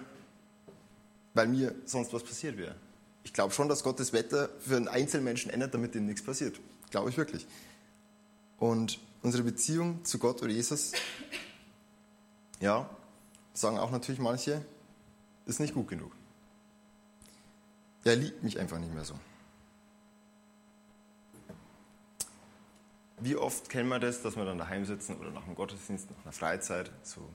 weil 1.34 1.48
mir 1.48 1.74
sonst 1.86 2.12
was 2.12 2.24
passiert 2.24 2.58
wäre. 2.58 2.76
Ich 3.24 3.34
glaube 3.34 3.54
schon, 3.54 3.70
dass 3.70 3.84
Gott 3.84 4.00
das 4.00 4.14
Wetter 4.14 4.50
für 4.60 4.76
einen 4.76 4.88
Einzelmenschen 4.88 5.52
ändert, 5.52 5.74
damit 5.74 5.96
ihm 5.96 6.06
nichts 6.06 6.24
passiert. 6.24 6.60
Glaube 6.92 7.10
ich 7.10 7.18
wirklich. 7.18 7.48
Und 8.58 9.00
unsere 9.22 9.44
Beziehung 9.44 10.04
zu 10.06 10.20
Gott 10.20 10.42
oder 10.42 10.52
Jesus, 10.52 10.92
ja, 12.60 12.90
sagen 13.54 13.78
auch 13.78 13.92
natürlich 13.92 14.20
manche, 14.20 14.64
ist 15.46 15.60
nicht 15.60 15.74
gut 15.74 15.88
genug. 15.88 16.12
Er 18.04 18.16
liebt 18.16 18.44
mich 18.44 18.60
einfach 18.60 18.80
nicht 18.80 18.94
mehr 18.94 19.06
so. 19.06 19.16
Wie 23.20 23.38
oft 23.38 23.70
kennen 23.70 23.88
wir 23.88 24.00
das, 24.00 24.22
dass 24.22 24.36
wir 24.36 24.44
dann 24.44 24.58
daheim 24.58 24.86
sitzen 24.86 25.16
oder 25.18 25.32
nach 25.32 25.46
dem 25.46 25.56
Gottesdienst, 25.56 26.12
nach 26.12 26.24
einer 26.24 26.34
Freizeit, 26.34 26.92
so 27.04 27.30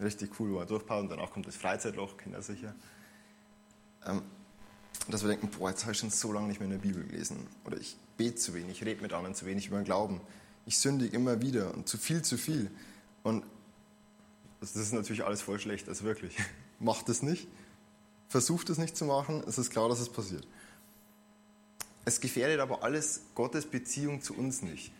richtig 0.00 0.38
cool, 0.38 0.52
wo 0.52 0.58
wir 0.58 0.66
durchpauen, 0.66 1.08
danach 1.08 1.30
kommt 1.30 1.46
das 1.46 1.56
Freizeitloch, 1.56 2.18
kennt 2.18 2.34
ihr 2.34 2.42
sicher. 2.42 2.74
Ähm, 4.04 4.22
dass 5.08 5.22
wir 5.22 5.28
denken, 5.28 5.48
boah, 5.48 5.70
jetzt 5.70 5.82
habe 5.82 5.92
ich 5.92 5.98
schon 5.98 6.10
so 6.10 6.32
lange 6.32 6.48
nicht 6.48 6.60
mehr 6.60 6.66
in 6.66 6.72
der 6.72 6.78
Bibel 6.78 7.04
gelesen. 7.04 7.46
Oder 7.64 7.78
ich 7.78 7.96
bete 8.16 8.36
zu 8.36 8.54
wenig, 8.54 8.80
ich 8.80 8.86
rede 8.86 9.02
mit 9.02 9.12
anderen 9.12 9.34
zu 9.34 9.46
wenig 9.46 9.66
über 9.66 9.76
den 9.76 9.84
Glauben. 9.84 10.20
Ich 10.66 10.78
sündige 10.78 11.14
immer 11.14 11.42
wieder 11.42 11.74
und 11.74 11.88
zu 11.88 11.98
viel, 11.98 12.22
zu 12.22 12.38
viel. 12.38 12.70
Und 13.22 13.44
das 14.60 14.76
ist 14.76 14.92
natürlich 14.92 15.24
alles 15.24 15.42
voll 15.42 15.58
schlecht, 15.58 15.88
also 15.88 16.04
wirklich. 16.04 16.36
Macht 16.78 17.08
es 17.08 17.22
nicht. 17.22 17.48
Versucht 18.28 18.70
es 18.70 18.78
nicht 18.78 18.96
zu 18.96 19.04
machen, 19.04 19.44
es 19.46 19.58
ist 19.58 19.70
klar, 19.70 19.88
dass 19.88 20.00
es 20.00 20.08
passiert. 20.08 20.46
Es 22.06 22.20
gefährdet 22.20 22.60
aber 22.60 22.82
alles 22.82 23.22
Gottes 23.34 23.66
Beziehung 23.66 24.22
zu 24.22 24.34
uns 24.34 24.62
nicht. 24.62 24.92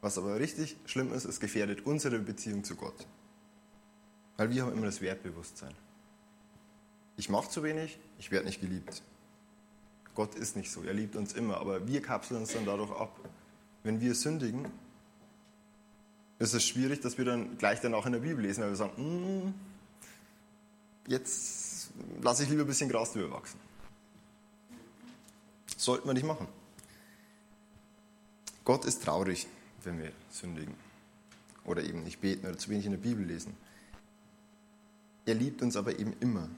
Was 0.00 0.18
aber 0.18 0.38
richtig 0.38 0.76
schlimm 0.84 1.12
ist, 1.12 1.24
es 1.24 1.40
gefährdet 1.40 1.86
unsere 1.86 2.18
Beziehung 2.18 2.62
zu 2.64 2.76
Gott. 2.76 3.06
Weil 4.36 4.50
wir 4.50 4.64
haben 4.64 4.72
immer 4.72 4.86
das 4.86 5.00
Wertbewusstsein 5.00 5.74
ich 7.16 7.28
mache 7.28 7.48
zu 7.48 7.62
wenig, 7.62 7.98
ich 8.18 8.30
werde 8.30 8.46
nicht 8.46 8.60
geliebt. 8.60 9.02
Gott 10.14 10.34
ist 10.34 10.56
nicht 10.56 10.70
so, 10.70 10.82
er 10.82 10.94
liebt 10.94 11.16
uns 11.16 11.32
immer, 11.32 11.58
aber 11.58 11.86
wir 11.86 12.00
kapseln 12.02 12.40
uns 12.40 12.52
dann 12.52 12.64
dadurch 12.64 12.90
ab. 12.90 13.18
Wenn 13.82 14.00
wir 14.00 14.14
sündigen, 14.14 14.66
ist 16.38 16.54
es 16.54 16.66
schwierig, 16.66 17.00
dass 17.00 17.18
wir 17.18 17.24
dann 17.24 17.56
gleich 17.58 17.80
dann 17.80 17.94
auch 17.94 18.06
in 18.06 18.12
der 18.12 18.20
Bibel 18.20 18.44
lesen, 18.44 18.62
weil 18.62 18.70
wir 18.70 18.76
sagen, 18.76 19.46
mm, 19.46 19.54
jetzt 21.08 21.88
lasse 22.20 22.42
ich 22.42 22.48
lieber 22.48 22.62
ein 22.62 22.66
bisschen 22.66 22.88
Gras 22.88 23.12
drüber 23.12 23.32
wachsen. 23.32 23.58
Sollten 25.76 26.08
wir 26.08 26.14
nicht 26.14 26.26
machen. 26.26 26.48
Gott 28.64 28.84
ist 28.84 29.04
traurig, 29.04 29.46
wenn 29.84 29.98
wir 29.98 30.12
sündigen 30.30 30.74
oder 31.64 31.84
eben 31.84 32.02
nicht 32.02 32.20
beten 32.20 32.46
oder 32.46 32.58
zu 32.58 32.70
wenig 32.70 32.86
in 32.86 32.92
der 32.92 32.98
Bibel 32.98 33.24
lesen. 33.24 33.54
Er 35.24 35.34
liebt 35.34 35.62
uns 35.62 35.76
aber 35.76 35.98
eben 35.98 36.14
immer. 36.20 36.48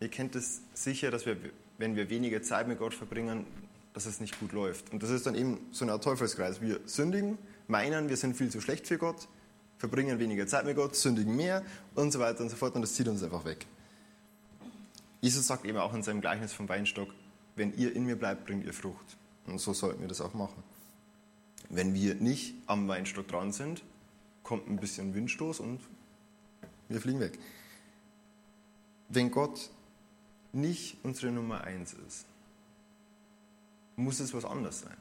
Ihr 0.00 0.08
kennt 0.08 0.34
es 0.34 0.62
sicher, 0.74 1.10
dass 1.10 1.26
wir, 1.26 1.36
wenn 1.78 1.96
wir 1.96 2.10
weniger 2.10 2.42
Zeit 2.42 2.68
mit 2.68 2.78
Gott 2.78 2.94
verbringen, 2.94 3.46
dass 3.94 4.06
es 4.06 4.20
nicht 4.20 4.38
gut 4.38 4.52
läuft. 4.52 4.92
Und 4.92 5.02
das 5.02 5.10
ist 5.10 5.26
dann 5.26 5.34
eben 5.34 5.58
so 5.72 5.84
ein 5.84 6.00
Teufelskreis. 6.00 6.60
Wir 6.60 6.80
sündigen, 6.84 7.38
meinen, 7.66 8.08
wir 8.08 8.16
sind 8.16 8.36
viel 8.36 8.50
zu 8.50 8.60
schlecht 8.60 8.86
für 8.86 8.98
Gott, 8.98 9.28
verbringen 9.78 10.18
weniger 10.18 10.46
Zeit 10.46 10.64
mit 10.64 10.76
Gott, 10.76 10.94
sündigen 10.94 11.34
mehr 11.36 11.64
und 11.94 12.12
so 12.12 12.18
weiter 12.18 12.40
und 12.40 12.48
so 12.48 12.56
fort 12.56 12.74
und 12.74 12.82
das 12.82 12.94
zieht 12.94 13.08
uns 13.08 13.22
einfach 13.22 13.44
weg. 13.44 13.66
Jesus 15.20 15.46
sagt 15.46 15.64
eben 15.64 15.78
auch 15.78 15.94
in 15.94 16.02
seinem 16.02 16.20
Gleichnis 16.20 16.52
vom 16.52 16.68
Weinstock, 16.68 17.08
wenn 17.56 17.76
ihr 17.76 17.94
in 17.94 18.06
mir 18.06 18.16
bleibt, 18.16 18.46
bringt 18.46 18.64
ihr 18.64 18.72
Frucht. 18.72 19.16
Und 19.46 19.60
so 19.60 19.72
sollten 19.72 20.00
wir 20.00 20.08
das 20.08 20.20
auch 20.20 20.34
machen. 20.34 20.62
Wenn 21.70 21.94
wir 21.94 22.14
nicht 22.14 22.54
am 22.66 22.86
Weinstock 22.86 23.26
dran 23.26 23.52
sind, 23.52 23.82
kommt 24.42 24.68
ein 24.68 24.76
bisschen 24.76 25.14
Windstoß 25.14 25.60
und 25.60 25.80
wir 26.88 27.00
fliegen 27.00 27.20
weg. 27.20 27.38
Wenn 29.08 29.30
Gott 29.30 29.70
nicht 30.52 30.96
unsere 31.02 31.32
Nummer 31.32 31.64
eins 31.64 31.94
ist, 32.06 32.26
muss 33.96 34.20
es 34.20 34.32
was 34.32 34.44
anderes 34.44 34.80
sein. 34.80 34.96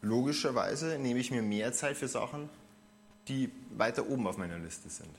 Logischerweise 0.00 0.98
nehme 0.98 1.20
ich 1.20 1.30
mir 1.30 1.42
mehr 1.42 1.72
Zeit 1.72 1.96
für 1.96 2.08
Sachen, 2.08 2.48
die 3.28 3.50
weiter 3.76 4.08
oben 4.08 4.26
auf 4.26 4.36
meiner 4.36 4.58
Liste 4.58 4.88
sind. 4.88 5.14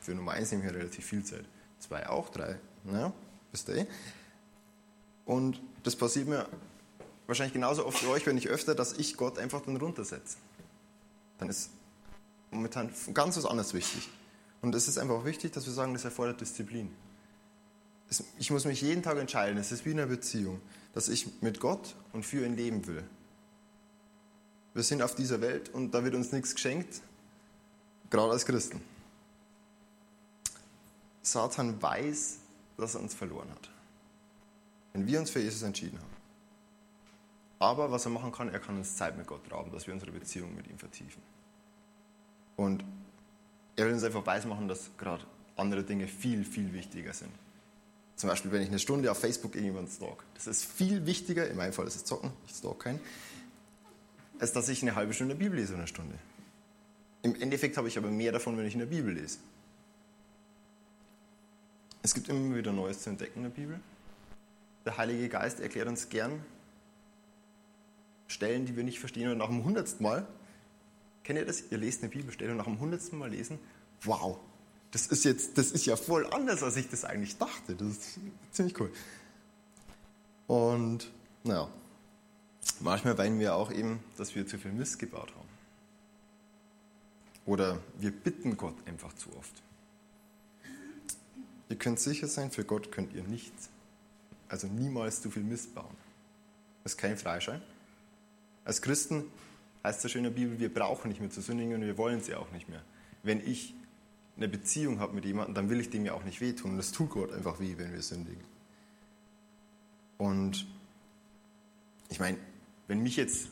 Für 0.00 0.14
Nummer 0.14 0.32
eins 0.32 0.50
nehme 0.50 0.64
ich 0.64 0.72
relativ 0.72 1.04
viel 1.04 1.24
Zeit. 1.24 1.44
Zwei 1.78 2.08
auch, 2.08 2.28
drei. 2.28 2.58
Naja, 2.84 3.12
wisst 3.52 3.68
ihr. 3.68 3.86
Und 5.24 5.60
das 5.82 5.96
passiert 5.96 6.28
mir 6.28 6.48
wahrscheinlich 7.26 7.52
genauso 7.52 7.86
oft 7.86 7.98
für 7.98 8.08
euch, 8.10 8.26
wenn 8.26 8.36
ich 8.36 8.48
öfter, 8.48 8.74
dass 8.74 8.94
ich 8.94 9.16
Gott 9.16 9.38
einfach 9.38 9.62
dann 9.62 9.76
runtersetze. 9.76 10.36
Dann 11.38 11.48
ist 11.48 11.70
momentan 12.50 12.90
ganz 13.12 13.36
was 13.36 13.46
anderes 13.46 13.74
wichtig. 13.74 14.08
Und 14.64 14.74
es 14.74 14.88
ist 14.88 14.96
einfach 14.96 15.26
wichtig, 15.26 15.52
dass 15.52 15.66
wir 15.66 15.74
sagen, 15.74 15.92
das 15.92 16.06
erfordert 16.06 16.40
Disziplin. 16.40 16.90
Ich 18.38 18.50
muss 18.50 18.64
mich 18.64 18.80
jeden 18.80 19.02
Tag 19.02 19.18
entscheiden, 19.18 19.58
es 19.58 19.70
ist 19.70 19.84
wie 19.84 19.90
in 19.90 20.00
einer 20.00 20.08
Beziehung, 20.08 20.58
dass 20.94 21.10
ich 21.10 21.42
mit 21.42 21.60
Gott 21.60 21.94
und 22.14 22.24
für 22.24 22.46
ihn 22.46 22.56
leben 22.56 22.86
will. 22.86 23.04
Wir 24.72 24.82
sind 24.82 25.02
auf 25.02 25.14
dieser 25.14 25.42
Welt 25.42 25.68
und 25.68 25.90
da 25.90 26.02
wird 26.02 26.14
uns 26.14 26.32
nichts 26.32 26.54
geschenkt, 26.54 27.02
gerade 28.08 28.32
als 28.32 28.46
Christen. 28.46 28.80
Satan 31.20 31.82
weiß, 31.82 32.38
dass 32.78 32.94
er 32.94 33.02
uns 33.02 33.12
verloren 33.12 33.50
hat, 33.50 33.68
wenn 34.94 35.06
wir 35.06 35.20
uns 35.20 35.28
für 35.28 35.40
Jesus 35.40 35.60
entschieden 35.60 35.98
haben. 35.98 36.16
Aber 37.58 37.90
was 37.90 38.06
er 38.06 38.12
machen 38.12 38.32
kann, 38.32 38.48
er 38.48 38.60
kann 38.60 38.78
uns 38.78 38.96
Zeit 38.96 39.18
mit 39.18 39.26
Gott 39.26 39.42
rauben, 39.52 39.70
dass 39.72 39.86
wir 39.86 39.92
unsere 39.92 40.12
Beziehung 40.12 40.56
mit 40.56 40.68
ihm 40.68 40.78
vertiefen. 40.78 41.20
Und 42.56 42.82
er 43.76 43.86
will 43.86 43.92
uns 43.92 44.04
einfach 44.04 44.24
weismachen, 44.24 44.68
dass 44.68 44.90
gerade 44.98 45.24
andere 45.56 45.82
Dinge 45.82 46.06
viel, 46.06 46.44
viel 46.44 46.72
wichtiger 46.72 47.12
sind. 47.12 47.30
Zum 48.16 48.28
Beispiel, 48.28 48.52
wenn 48.52 48.62
ich 48.62 48.68
eine 48.68 48.78
Stunde 48.78 49.10
auf 49.10 49.18
Facebook 49.18 49.54
irgendjemanden 49.54 49.92
stalk. 49.92 50.24
Das 50.34 50.46
ist 50.46 50.64
viel 50.64 51.04
wichtiger, 51.06 51.48
in 51.48 51.56
meinem 51.56 51.72
Fall 51.72 51.86
ist 51.86 51.96
es 51.96 52.04
Zocken, 52.04 52.30
ich 52.46 52.54
stalk 52.54 52.80
keinen, 52.80 53.00
als 54.38 54.52
dass 54.52 54.68
ich 54.68 54.82
eine 54.82 54.94
halbe 54.94 55.12
Stunde 55.12 55.34
Bibel 55.34 55.58
lese, 55.58 55.74
eine 55.74 55.86
Stunde. 55.86 56.16
Im 57.22 57.34
Endeffekt 57.40 57.76
habe 57.76 57.88
ich 57.88 57.98
aber 57.98 58.10
mehr 58.10 58.32
davon, 58.32 58.56
wenn 58.56 58.66
ich 58.66 58.74
in 58.74 58.80
der 58.80 58.86
Bibel 58.86 59.12
lese. 59.12 59.38
Es 62.02 62.12
gibt 62.14 62.28
immer 62.28 62.54
wieder 62.54 62.72
Neues 62.72 63.00
zu 63.00 63.10
entdecken 63.10 63.38
in 63.38 63.42
der 63.44 63.50
Bibel. 63.50 63.80
Der 64.84 64.98
Heilige 64.98 65.28
Geist 65.28 65.58
erklärt 65.58 65.88
uns 65.88 66.10
gern 66.10 66.44
Stellen, 68.28 68.66
die 68.66 68.76
wir 68.76 68.84
nicht 68.84 69.00
verstehen, 69.00 69.30
und 69.30 69.38
nach 69.38 69.48
dem 69.48 69.64
hundertsten 69.64 70.04
Mal 70.04 70.26
Kennt 71.24 71.38
ihr 71.38 71.46
das? 71.46 71.64
Ihr 71.70 71.78
lest 71.78 72.02
eine 72.02 72.10
Bibelstelle 72.10 72.52
und 72.52 72.58
nach 72.58 72.66
dem 72.66 72.78
hundertsten 72.78 73.18
Mal 73.18 73.30
lesen, 73.30 73.58
wow, 74.02 74.38
das 74.90 75.06
ist 75.06 75.24
jetzt, 75.24 75.58
das 75.58 75.72
ist 75.72 75.86
ja 75.86 75.96
voll 75.96 76.26
anders, 76.32 76.62
als 76.62 76.76
ich 76.76 76.88
das 76.88 77.04
eigentlich 77.04 77.36
dachte. 77.38 77.74
Das 77.74 77.88
ist 77.88 78.18
ziemlich 78.52 78.78
cool. 78.78 78.92
Und 80.46 81.10
naja, 81.42 81.68
manchmal 82.80 83.18
weinen 83.18 83.40
wir 83.40 83.56
auch 83.56 83.72
eben, 83.72 83.98
dass 84.18 84.34
wir 84.34 84.46
zu 84.46 84.58
viel 84.58 84.72
Mist 84.72 84.98
gebaut 84.98 85.32
haben. 85.34 85.48
Oder 87.46 87.80
wir 87.98 88.10
bitten 88.10 88.56
Gott 88.56 88.76
einfach 88.86 89.12
zu 89.14 89.34
oft. 89.36 89.62
Ihr 91.68 91.76
könnt 91.76 91.98
sicher 91.98 92.28
sein, 92.28 92.50
für 92.50 92.64
Gott 92.64 92.92
könnt 92.92 93.14
ihr 93.14 93.24
nichts. 93.24 93.70
Also 94.48 94.66
niemals 94.66 95.22
zu 95.22 95.30
viel 95.30 95.42
Mist 95.42 95.74
bauen. 95.74 95.96
Das 96.82 96.92
ist 96.92 96.98
kein 96.98 97.16
Freischein. 97.16 97.62
Als 98.64 98.80
Christen 98.80 99.24
heißt 99.84 100.04
es 100.04 100.10
schön 100.10 100.24
in 100.24 100.32
der 100.32 100.40
Bibel, 100.40 100.58
wir 100.58 100.72
brauchen 100.72 101.08
nicht 101.08 101.20
mehr 101.20 101.30
zu 101.30 101.42
sündigen 101.42 101.74
und 101.74 101.82
wir 101.82 101.98
wollen 101.98 102.20
sie 102.20 102.34
auch 102.34 102.50
nicht 102.50 102.68
mehr. 102.68 102.82
Wenn 103.22 103.46
ich 103.46 103.74
eine 104.36 104.48
Beziehung 104.48 104.98
habe 104.98 105.14
mit 105.14 105.24
jemandem, 105.24 105.54
dann 105.54 105.70
will 105.70 105.80
ich 105.80 105.90
dem 105.90 106.04
ja 106.04 106.14
auch 106.14 106.24
nicht 106.24 106.40
wehtun. 106.40 106.72
Und 106.72 106.76
das 106.78 106.92
tut 106.92 107.10
Gott 107.10 107.32
einfach 107.32 107.60
weh, 107.60 107.74
wenn 107.76 107.92
wir 107.92 108.02
sündigen. 108.02 108.42
Und 110.18 110.66
ich 112.08 112.18
meine, 112.18 112.38
wenn 112.88 113.02
mich 113.02 113.16
jetzt 113.16 113.48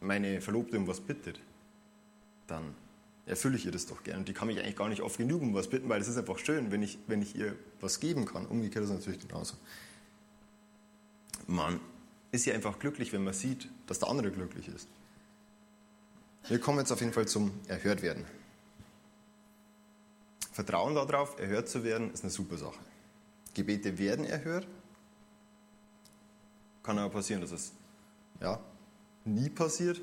meine 0.00 0.40
Verlobte 0.40 0.76
um 0.76 0.86
was 0.86 1.00
bittet, 1.00 1.40
dann 2.46 2.74
erfülle 3.26 3.56
ich 3.56 3.64
ihr 3.64 3.72
das 3.72 3.86
doch 3.86 4.02
gerne. 4.02 4.20
Und 4.20 4.28
die 4.28 4.34
kann 4.34 4.48
mich 4.48 4.58
eigentlich 4.58 4.76
gar 4.76 4.88
nicht 4.88 5.00
oft 5.00 5.16
genug 5.16 5.42
um 5.42 5.54
was 5.54 5.68
bitten, 5.68 5.88
weil 5.88 6.00
es 6.00 6.08
ist 6.08 6.18
einfach 6.18 6.38
schön, 6.38 6.70
wenn 6.70 6.82
ich, 6.82 6.98
wenn 7.06 7.22
ich 7.22 7.34
ihr 7.34 7.56
was 7.80 8.00
geben 8.00 8.26
kann. 8.26 8.46
Umgekehrt 8.46 8.84
ist 8.84 8.90
es 8.90 8.96
natürlich 8.98 9.26
genauso. 9.26 9.56
Man 11.46 11.80
ist 12.32 12.44
ja 12.46 12.54
einfach 12.54 12.78
glücklich, 12.78 13.12
wenn 13.12 13.24
man 13.24 13.34
sieht, 13.34 13.68
dass 13.86 13.98
der 13.98 14.08
andere 14.08 14.30
glücklich 14.30 14.68
ist. 14.68 14.88
Wir 16.46 16.60
kommen 16.60 16.78
jetzt 16.78 16.92
auf 16.92 17.00
jeden 17.00 17.12
Fall 17.12 17.26
zum 17.26 17.52
Erhörtwerden. 17.68 18.26
Vertrauen 20.52 20.94
darauf, 20.94 21.38
erhört 21.40 21.68
zu 21.68 21.84
werden, 21.84 22.12
ist 22.12 22.22
eine 22.22 22.30
super 22.30 22.58
Sache. 22.58 22.78
Gebete 23.54 23.98
werden 23.98 24.26
erhört. 24.26 24.66
Kann 26.82 26.98
aber 26.98 27.14
passieren, 27.14 27.40
dass 27.40 27.50
es 27.50 27.72
ja, 28.40 28.60
nie 29.24 29.48
passiert, 29.48 30.00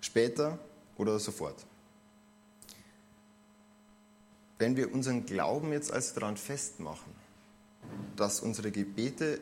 später 0.00 0.58
oder 0.96 1.18
sofort. 1.20 1.64
Wenn 4.58 4.76
wir 4.76 4.92
unseren 4.92 5.26
Glauben 5.26 5.72
jetzt 5.72 5.92
als 5.92 6.12
daran 6.12 6.36
festmachen, 6.36 7.12
dass 8.16 8.40
unsere 8.40 8.72
Gebete 8.72 9.40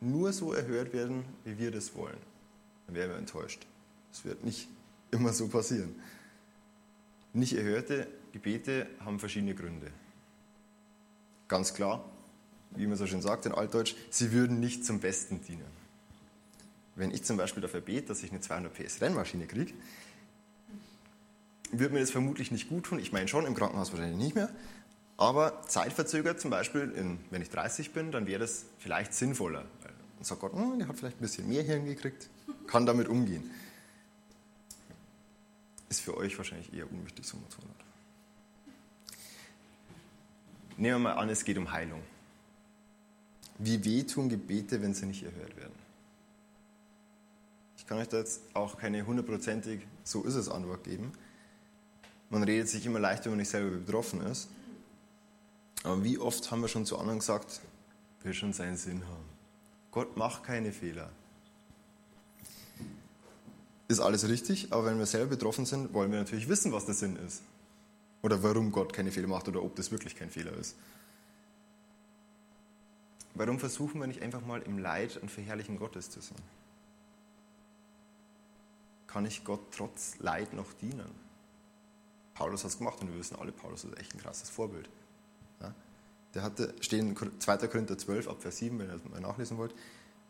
nur 0.00 0.32
so 0.32 0.52
erhört 0.52 0.92
werden, 0.92 1.24
wie 1.44 1.58
wir 1.58 1.70
das 1.70 1.94
wollen, 1.94 2.18
dann 2.86 2.96
wären 2.96 3.10
wir 3.10 3.18
enttäuscht. 3.18 3.66
Das 4.18 4.24
wird 4.24 4.44
nicht 4.44 4.66
immer 5.12 5.32
so 5.32 5.46
passieren. 5.46 5.94
Nicht 7.32 7.56
erhörte 7.56 8.08
Gebete 8.32 8.88
haben 9.04 9.20
verschiedene 9.20 9.54
Gründe. 9.54 9.92
Ganz 11.46 11.72
klar, 11.72 12.04
wie 12.72 12.88
man 12.88 12.96
so 12.96 13.06
schön 13.06 13.22
sagt 13.22 13.46
in 13.46 13.52
Altdeutsch, 13.52 13.94
sie 14.10 14.32
würden 14.32 14.58
nicht 14.58 14.84
zum 14.84 14.98
Besten 14.98 15.40
dienen. 15.42 15.78
Wenn 16.96 17.12
ich 17.12 17.22
zum 17.22 17.36
Beispiel 17.36 17.62
dafür 17.62 17.80
bete, 17.80 18.08
dass 18.08 18.24
ich 18.24 18.32
eine 18.32 18.40
200 18.40 18.74
PS 18.74 19.00
Rennmaschine 19.00 19.46
kriege, 19.46 19.72
würde 21.70 21.94
mir 21.94 22.00
das 22.00 22.10
vermutlich 22.10 22.50
nicht 22.50 22.68
gut 22.68 22.86
tun. 22.86 22.98
Ich 22.98 23.12
meine 23.12 23.28
schon, 23.28 23.46
im 23.46 23.54
Krankenhaus 23.54 23.92
wahrscheinlich 23.92 24.18
nicht 24.18 24.34
mehr. 24.34 24.50
Aber 25.16 25.62
zeitverzögert 25.68 26.40
zum 26.40 26.50
Beispiel, 26.50 26.90
in, 26.90 27.20
wenn 27.30 27.40
ich 27.40 27.50
30 27.50 27.92
bin, 27.92 28.10
dann 28.10 28.26
wäre 28.26 28.40
das 28.40 28.64
vielleicht 28.78 29.14
sinnvoller. 29.14 29.64
Und 30.18 30.26
sagt 30.26 30.40
Gott, 30.40 30.54
hm, 30.54 30.80
der 30.80 30.88
hat 30.88 30.96
vielleicht 30.96 31.18
ein 31.18 31.22
bisschen 31.22 31.48
mehr 31.48 31.62
Hirn 31.62 31.84
gekriegt, 31.84 32.28
kann 32.66 32.84
damit 32.84 33.06
umgehen 33.06 33.48
ist 35.88 36.00
für 36.00 36.16
euch 36.16 36.36
wahrscheinlich 36.36 36.72
eher 36.72 36.90
unwichtig, 36.90 37.24
so 37.24 37.36
Motorrad. 37.36 37.70
Nehmen 40.76 40.94
wir 40.94 40.98
mal 40.98 41.12
an, 41.14 41.28
es 41.28 41.44
geht 41.44 41.58
um 41.58 41.72
Heilung. 41.72 42.02
Wie 43.58 43.84
wehtun 43.84 44.28
Gebete, 44.28 44.80
wenn 44.80 44.94
sie 44.94 45.06
nicht 45.06 45.24
erhört 45.24 45.56
werden? 45.56 45.74
Ich 47.76 47.86
kann 47.86 47.98
euch 47.98 48.08
da 48.08 48.18
jetzt 48.18 48.42
auch 48.54 48.78
keine 48.78 49.04
hundertprozentig 49.06 49.80
so 50.04 50.22
ist 50.24 50.34
es 50.34 50.48
Antwort 50.48 50.84
geben. 50.84 51.12
Man 52.30 52.42
redet 52.42 52.68
sich 52.68 52.84
immer 52.86 52.98
leicht, 52.98 53.24
wenn 53.24 53.32
man 53.32 53.38
nicht 53.38 53.48
selber 53.48 53.76
betroffen 53.76 54.20
ist. 54.22 54.48
Aber 55.82 56.04
wie 56.04 56.18
oft 56.18 56.50
haben 56.50 56.60
wir 56.60 56.68
schon 56.68 56.86
zu 56.86 56.98
anderen 56.98 57.20
gesagt, 57.20 57.60
will 58.22 58.34
schon 58.34 58.52
seinen 58.52 58.76
Sinn 58.76 59.06
haben. 59.06 59.24
Gott 59.90 60.16
macht 60.16 60.44
keine 60.44 60.72
Fehler 60.72 61.10
ist 63.88 64.00
alles 64.00 64.28
richtig, 64.28 64.72
aber 64.72 64.84
wenn 64.84 64.98
wir 64.98 65.06
selber 65.06 65.30
betroffen 65.30 65.64
sind, 65.64 65.94
wollen 65.94 66.12
wir 66.12 66.18
natürlich 66.18 66.48
wissen, 66.48 66.72
was 66.72 66.84
der 66.84 66.94
Sinn 66.94 67.16
ist. 67.16 67.42
Oder 68.22 68.42
warum 68.42 68.70
Gott 68.70 68.92
keine 68.92 69.10
Fehler 69.10 69.28
macht 69.28 69.48
oder 69.48 69.62
ob 69.62 69.74
das 69.76 69.90
wirklich 69.90 70.14
kein 70.14 70.30
Fehler 70.30 70.52
ist. 70.52 70.76
Warum 73.34 73.58
versuchen 73.58 74.00
wir 74.00 74.06
nicht 74.06 74.20
einfach 74.20 74.44
mal 74.44 74.60
im 74.62 74.78
Leid 74.78 75.18
ein 75.22 75.28
Verherrlichen 75.28 75.78
Gottes 75.78 76.10
zu 76.10 76.20
sein? 76.20 76.38
Kann 79.06 79.24
ich 79.24 79.44
Gott 79.44 79.60
trotz 79.70 80.18
Leid 80.18 80.52
noch 80.52 80.72
dienen? 80.74 81.10
Paulus 82.34 82.64
hat 82.64 82.72
es 82.72 82.78
gemacht 82.78 83.00
und 83.00 83.10
wir 83.10 83.18
wissen 83.18 83.36
alle, 83.36 83.52
Paulus 83.52 83.84
ist 83.84 83.98
echt 83.98 84.14
ein 84.14 84.20
krasses 84.20 84.50
Vorbild. 84.50 84.88
Ja? 85.60 85.74
Der 86.34 86.42
hatte, 86.42 86.74
stehen 86.80 87.16
2. 87.16 87.56
Korinther 87.68 87.96
12 87.96 88.28
ab 88.28 88.42
Vers 88.42 88.58
7, 88.58 88.78
wenn 88.78 88.88
ihr 88.88 88.92
das 88.92 89.04
mal 89.04 89.20
nachlesen 89.20 89.56
wollt, 89.56 89.74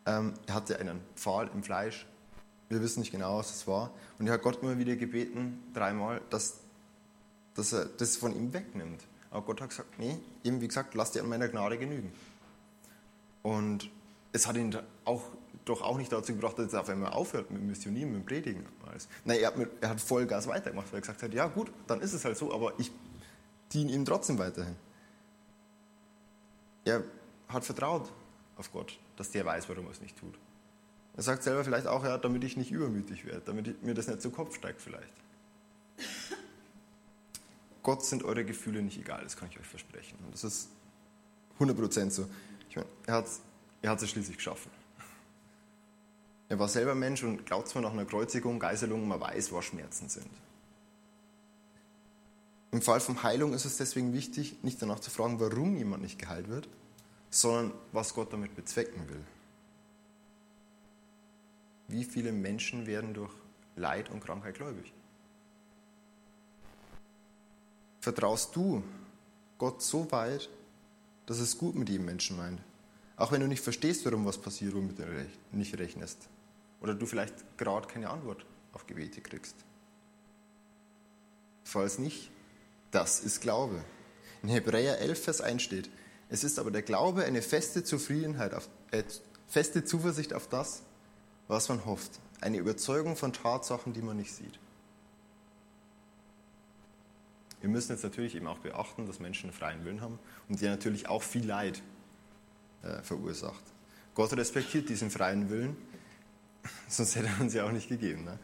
ähm, 0.07 0.35
er 0.47 0.55
hatte 0.55 0.79
einen 0.79 1.01
Pfahl 1.17 1.51
im 1.53 1.63
Fleisch 1.63 2.07
wir 2.69 2.83
wissen 2.83 3.01
nicht 3.01 3.13
genau, 3.13 3.39
was 3.39 3.55
es 3.55 3.67
war. 3.67 3.91
Und 4.19 4.27
er 4.27 4.35
hat 4.35 4.43
Gott 4.43 4.63
immer 4.63 4.79
wieder 4.79 4.97
gebeten, 4.97 5.63
dreimal, 5.75 6.21
dass, 6.31 6.59
dass 7.55 7.73
er 7.73 7.87
das 7.87 8.17
von 8.17 8.35
ihm 8.35 8.53
wegnimmt. 8.53 9.03
Aber 9.31 9.45
Gott 9.47 9.61
hat 9.61 9.71
gesagt, 9.71 9.99
nee, 9.99 10.19
eben 10.45 10.61
wie 10.61 10.69
gesagt, 10.69 10.95
lass 10.95 11.13
dir 11.13 11.23
an 11.23 11.29
meiner 11.29 11.49
Gnade 11.49 11.79
genügen. 11.79 12.13
Und 13.43 13.91
es 14.33 14.47
hat 14.47 14.57
ihn 14.57 14.77
auch, 15.05 15.23
doch 15.65 15.83
auch 15.83 15.97
nicht 15.97 16.13
dazu 16.13 16.35
gebracht, 16.35 16.59
dass 16.59 16.73
er 16.73 16.81
auf 16.81 16.89
einmal 16.89 17.13
aufhört 17.13 17.51
mit 17.51 17.63
Missionieren, 17.63 18.13
mit 18.13 18.27
Predigen. 18.27 18.67
Nein, 19.25 19.39
er 19.41 19.49
hat, 19.49 19.57
mit, 19.57 19.71
er 19.81 19.91
hat 19.91 20.01
Vollgas 20.01 20.47
weitergemacht, 20.47 20.89
weil 20.89 20.99
er 20.99 21.01
gesagt 21.03 21.23
hat, 21.23 21.33
ja 21.33 21.47
gut, 21.47 21.71
dann 21.87 22.01
ist 22.01 22.13
es 22.13 22.25
halt 22.25 22.37
so, 22.37 22.53
aber 22.53 22.73
ich 22.79 22.91
diene 23.73 23.93
ihm 23.93 24.05
trotzdem 24.05 24.39
weiterhin. 24.39 24.77
Er 26.85 27.05
hat 27.49 27.65
vertraut 27.65 28.11
auf 28.57 28.73
Gott, 28.73 28.99
dass 29.17 29.31
der 29.31 29.45
weiß, 29.45 29.69
warum 29.69 29.87
er 29.87 29.93
es 29.93 30.01
nicht 30.01 30.19
tut. 30.19 30.35
Er 31.19 31.25
sagt 31.25 31.43
selber 31.43 31.65
vielleicht 31.65 31.89
auch, 31.89 32.05
ja, 32.05 32.17
damit 32.17 32.45
ich 32.45 32.57
nicht 32.57 32.71
übermütig 32.71 33.25
werde, 33.25 33.43
damit 33.45 33.83
mir 33.83 33.93
das 33.93 34.07
nicht 34.07 34.23
zu 34.23 34.31
Kopf 34.31 34.55
steigt 34.55 34.81
vielleicht. 34.81 35.13
Gott 37.83 38.05
sind 38.05 38.23
eure 38.23 38.45
Gefühle 38.45 38.83
nicht 38.83 39.01
egal, 39.01 39.25
das 39.25 39.37
kann 39.37 39.49
ich 39.51 39.59
euch 39.59 39.67
versprechen. 39.67 40.17
Und 40.25 40.33
das 40.33 40.45
ist 40.45 40.69
100% 41.59 42.11
so. 42.11 42.29
Ich 42.71 42.77
meine, 42.77 42.87
er 43.09 43.15
hat, 43.15 43.27
er 43.83 43.95
es 43.95 44.09
schließlich 44.09 44.37
geschaffen. 44.37 44.71
Er 46.49 46.61
war 46.61 46.69
selber 46.69 46.95
Mensch 46.95 47.25
und 47.25 47.45
glaubt 47.47 47.67
zwar 47.67 47.83
nach 47.83 47.91
einer 47.91 48.05
Kreuzigung, 48.05 48.61
Geiselung, 48.61 49.09
man 49.09 49.21
weiß, 49.21 49.53
was 49.53 49.65
Schmerzen 49.65 50.09
sind. 50.09 50.31
Im 52.71 52.81
Fall 52.81 53.01
von 53.01 53.25
Heilung 53.25 53.55
ist 53.55 53.65
es 53.65 53.77
deswegen 53.77 54.13
wichtig, 54.13 54.63
nicht 54.63 54.81
danach 54.81 55.01
zu 55.01 55.11
fragen, 55.11 55.41
warum 55.41 55.77
jemand 55.77 56.05
nicht 56.05 56.21
geheilt 56.21 56.49
wird, 56.49 56.69
sondern 57.29 57.73
was 57.91 58.15
Gott 58.15 58.33
damit 58.33 58.55
bezwecken 58.55 59.09
will. 59.09 59.25
Wie 61.89 62.05
viele 62.05 62.33
Menschen 62.33 62.87
werden 62.87 63.15
durch 63.15 63.33
Leid 63.77 64.11
und 64.11 64.23
Krankheit 64.23 64.57
gläubig? 64.57 64.93
Vertraust 68.01 68.55
du 68.55 68.83
Gott 69.57 69.83
so 69.83 70.11
weit, 70.13 70.49
dass 71.27 71.41
es 71.41 71.59
gut 71.59 71.75
mit 71.75 71.89
jedem 71.89 72.05
Menschen 72.05 72.37
meint? 72.37 72.61
Auch 73.17 73.33
wenn 73.33 73.41
du 73.41 73.49
nicht 73.49 73.63
verstehst, 73.63 74.05
warum 74.05 74.25
was 74.25 74.39
passiert, 74.39 74.75
womit 74.75 74.99
du 74.99 75.05
nicht 75.51 75.77
rechnest. 75.79 76.29
Oder 76.81 76.95
du 76.95 77.07
vielleicht 77.07 77.35
gerade 77.57 77.89
keine 77.89 78.11
Antwort 78.11 78.47
auf 78.73 78.87
Gebete 78.87 79.21
kriegst. 79.21 79.57
Falls 81.65 81.99
nicht, 81.99 82.31
das 82.91 83.21
ist 83.21 83.41
Glaube. 83.41 83.83
In 84.43 84.49
Hebräer 84.49 84.99
11, 85.01 85.25
Vers 85.25 85.41
1 85.41 85.63
steht, 85.63 85.91
es 86.29 86.45
ist 86.45 86.59
aber 86.59 86.71
der 86.71 86.83
Glaube 86.83 87.25
eine 87.25 87.43
feste 87.43 87.83
Zufriedenheit, 87.83 88.55
auf, 88.55 88.69
äh, 88.91 89.03
feste 89.47 89.85
Zuversicht 89.85 90.33
auf 90.33 90.49
das, 90.49 90.83
was 91.49 91.69
man 91.69 91.85
hofft. 91.85 92.21
Eine 92.41 92.59
Überzeugung 92.59 93.17
von 93.17 93.33
Tatsachen, 93.33 93.93
die 93.93 94.03
man 94.03 94.17
nicht 94.17 94.33
sieht. 94.33 94.61
Wir 97.61 97.69
müssen 97.69 97.91
jetzt 97.93 98.05
natürlich 98.05 98.37
eben 98.37 98.47
auch 98.47 98.59
beachten, 98.59 99.07
dass 99.07 99.19
Menschen 99.19 99.51
einen 99.51 99.59
freien 99.59 99.85
Willen 99.85 100.01
haben 100.01 100.19
und 100.49 100.61
der 100.61 100.71
natürlich 100.71 101.09
auch 101.09 101.23
viel 101.23 101.45
Leid 101.45 101.83
äh, 102.83 103.03
verursacht. 103.03 103.65
Gott 104.15 104.33
respektiert 104.35 104.89
diesen 104.89 105.11
freien 105.11 105.51
Willen, 105.51 105.77
sonst 106.89 107.17
hätte 107.17 107.29
er 107.29 107.41
uns 107.41 107.55
ja 107.55 107.65
auch 107.65 107.73
nicht 107.73 107.89
gegeben. 107.89 108.25
Ne? 108.25 108.39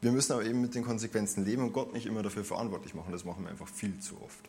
Wir 0.00 0.12
müssen 0.12 0.32
aber 0.32 0.44
eben 0.44 0.60
mit 0.60 0.74
den 0.74 0.84
Konsequenzen 0.84 1.44
leben 1.44 1.62
und 1.62 1.72
Gott 1.72 1.92
nicht 1.92 2.06
immer 2.06 2.22
dafür 2.22 2.44
verantwortlich 2.44 2.94
machen. 2.94 3.10
Das 3.10 3.24
machen 3.24 3.42
wir 3.42 3.50
einfach 3.50 3.68
viel 3.68 3.98
zu 3.98 4.20
oft. 4.22 4.48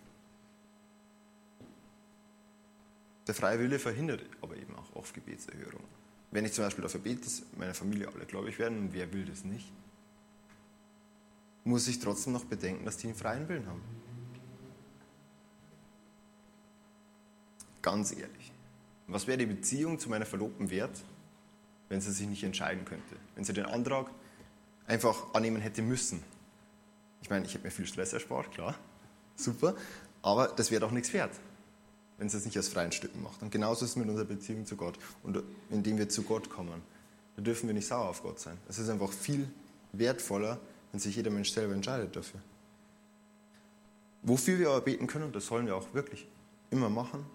Der 3.26 3.34
freie 3.34 3.60
Wille 3.60 3.80
verhindert 3.80 4.24
aber 4.42 4.56
eben 4.56 4.76
auch 4.76 4.96
oft 4.96 5.14
Gebetserhörung. 5.14 5.84
Wenn 6.32 6.46
ich 6.46 6.54
zum 6.54 6.66
Beispiel 6.66 6.84
dafür 6.84 7.00
bete, 7.00 7.22
dass 7.22 7.44
meine 7.58 7.74
Familie 7.74 8.10
alle 8.14 8.26
gläubig 8.26 8.60
werden, 8.60 8.80
und 8.80 8.94
wer 8.94 9.12
will 9.14 9.26
das 9.26 9.44
nicht, 9.44 9.72
muss 11.64 11.88
ich 11.88 12.00
trotzdem 12.00 12.34
noch 12.34 12.46
bedenken, 12.46 12.86
dass 12.86 12.98
die 12.98 13.08
einen 13.08 13.16
freien 13.16 13.48
Willen 13.48 13.66
haben. 13.68 13.82
Ganz 17.82 18.12
ehrlich. 18.12 18.52
Was 19.08 19.28
wäre 19.28 19.38
die 19.38 19.46
Beziehung 19.46 20.00
zu 20.00 20.10
meiner 20.10 20.26
Verlobten 20.26 20.70
wert, 20.70 21.04
wenn 21.88 22.02
sie 22.02 22.12
sich 22.12 22.28
nicht 22.28 22.44
entscheiden 22.44 22.84
könnte? 22.84 23.16
Wenn 23.36 23.46
sie 23.46 23.54
den 23.54 23.66
Antrag 23.66 24.08
einfach 24.86 25.34
annehmen 25.34 25.62
hätte 25.62 25.82
müssen? 25.82 26.22
Ich 27.22 27.30
meine, 27.30 27.46
ich 27.46 27.54
hätte 27.54 27.64
mir 27.64 27.72
viel 27.72 27.88
Stress 27.88 28.12
erspart, 28.12 28.52
klar, 28.52 28.76
super, 29.36 29.76
aber 30.22 30.50
das 30.50 30.72
wäre 30.72 30.82
doch 30.82 30.92
nichts 30.92 31.14
wert 31.14 31.32
wenn 32.18 32.28
es 32.28 32.46
nicht 32.46 32.58
aus 32.58 32.68
freien 32.68 32.92
Stücken 32.92 33.22
macht. 33.22 33.42
Und 33.42 33.52
genauso 33.52 33.86
ist 33.86 33.92
es 33.92 33.96
mit 33.98 34.08
unserer 34.08 34.26
Beziehung 34.26 34.66
zu 34.66 34.76
Gott. 34.76 34.98
Und 35.24 35.42
indem 35.70 35.98
wir 35.98 36.10
zu 36.10 36.24
Gott 36.24 36.50
kommen, 36.50 36.82
da 37.36 37.44
dürfen 37.44 37.68
wir 37.68 37.74
nicht 37.74 37.88
sauer 37.88 38.10
auf 38.10 38.24
Gott 38.24 38.40
sein. 38.40 38.58
Es 38.68 38.80
ist 38.80 38.90
einfach 38.90 39.12
viel 39.12 39.48
wertvoller, 39.94 40.60
wenn 40.92 41.00
sich 41.00 41.16
jeder 41.16 41.30
Mensch 41.30 41.52
selber 41.52 41.74
entscheidet 41.74 42.16
dafür. 42.16 42.42
Wofür 44.24 44.58
wir 44.58 44.70
aber 44.70 44.82
beten 44.82 45.08
können, 45.08 45.26
und 45.26 45.36
das 45.36 45.46
sollen 45.46 45.68
wir 45.68 45.76
auch 45.76 45.94
wirklich 45.94 46.28
immer 46.72 46.90
machen, 46.90 47.26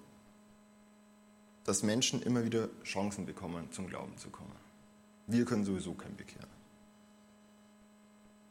dass 1.64 1.84
Menschen 1.84 2.20
immer 2.22 2.44
wieder 2.44 2.68
Chancen 2.82 3.24
bekommen, 3.24 3.70
zum 3.70 3.86
Glauben 3.86 4.16
zu 4.18 4.30
kommen. 4.30 4.50
Wir 5.28 5.44
können 5.44 5.64
sowieso 5.64 5.94
kein 5.94 6.16
bekehren. 6.16 6.48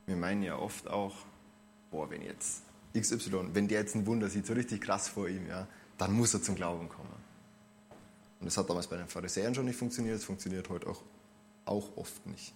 Wir 0.06 0.16
meinen 0.16 0.44
ja 0.44 0.58
oft 0.58 0.88
auch, 0.88 1.16
boah, 1.92 2.10
wenn 2.10 2.22
jetzt 2.22 2.64
XY, 2.98 3.50
wenn 3.54 3.68
der 3.68 3.82
jetzt 3.82 3.96
ein 3.96 4.06
Wunder 4.08 4.30
sieht, 4.30 4.46
so 4.46 4.54
richtig 4.54 4.82
krass 4.82 5.10
vor 5.10 5.28
ihm, 5.28 5.48
ja, 5.48 5.68
dann 6.02 6.14
muss 6.14 6.34
er 6.34 6.42
zum 6.42 6.56
Glauben 6.56 6.90
kommen. 6.90 7.14
Und 8.40 8.46
das 8.48 8.58
hat 8.58 8.68
damals 8.68 8.88
bei 8.88 8.98
den 8.98 9.08
Pharisäern 9.08 9.54
schon 9.54 9.66
nicht 9.66 9.78
funktioniert, 9.78 10.16
es 10.16 10.24
funktioniert 10.24 10.68
heute 10.70 10.88
auch, 10.88 11.04
auch 11.66 11.96
oft 11.96 12.26
nicht. 12.26 12.56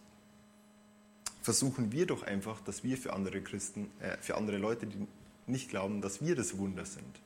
Versuchen 1.43 1.91
wir 1.91 2.07
doch 2.07 2.23
einfach, 2.23 2.59
dass 2.61 2.83
wir 2.83 2.97
für 2.97 3.13
andere 3.13 3.41
Christen, 3.41 3.91
äh, 3.99 4.17
für 4.17 4.35
andere 4.35 4.57
Leute, 4.57 4.87
die 4.87 5.05
nicht 5.45 5.69
glauben, 5.69 6.01
dass 6.01 6.25
wir 6.25 6.35
das 6.35 6.57
Wunder 6.57 6.85
sind. 6.85 7.21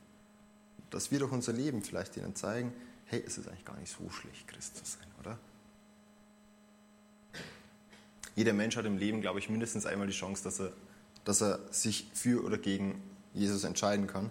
Dass 0.90 1.10
wir 1.10 1.20
durch 1.20 1.32
unser 1.32 1.54
Leben 1.54 1.82
vielleicht 1.82 2.18
ihnen 2.18 2.36
zeigen, 2.36 2.74
hey, 3.06 3.24
es 3.26 3.38
ist 3.38 3.48
eigentlich 3.48 3.64
gar 3.64 3.78
nicht 3.78 3.90
so 3.90 4.10
schlecht, 4.10 4.46
Christ 4.46 4.76
zu 4.76 4.84
sein, 4.84 5.08
oder? 5.20 5.38
Jeder 8.36 8.52
Mensch 8.52 8.76
hat 8.76 8.84
im 8.84 8.98
Leben, 8.98 9.22
glaube 9.22 9.38
ich, 9.38 9.48
mindestens 9.48 9.86
einmal 9.86 10.06
die 10.06 10.12
Chance, 10.12 10.44
dass 10.44 10.60
er, 10.60 10.70
dass 11.24 11.40
er 11.40 11.60
sich 11.72 12.10
für 12.12 12.44
oder 12.44 12.58
gegen 12.58 13.00
Jesus 13.32 13.64
entscheiden 13.64 14.06
kann. 14.06 14.30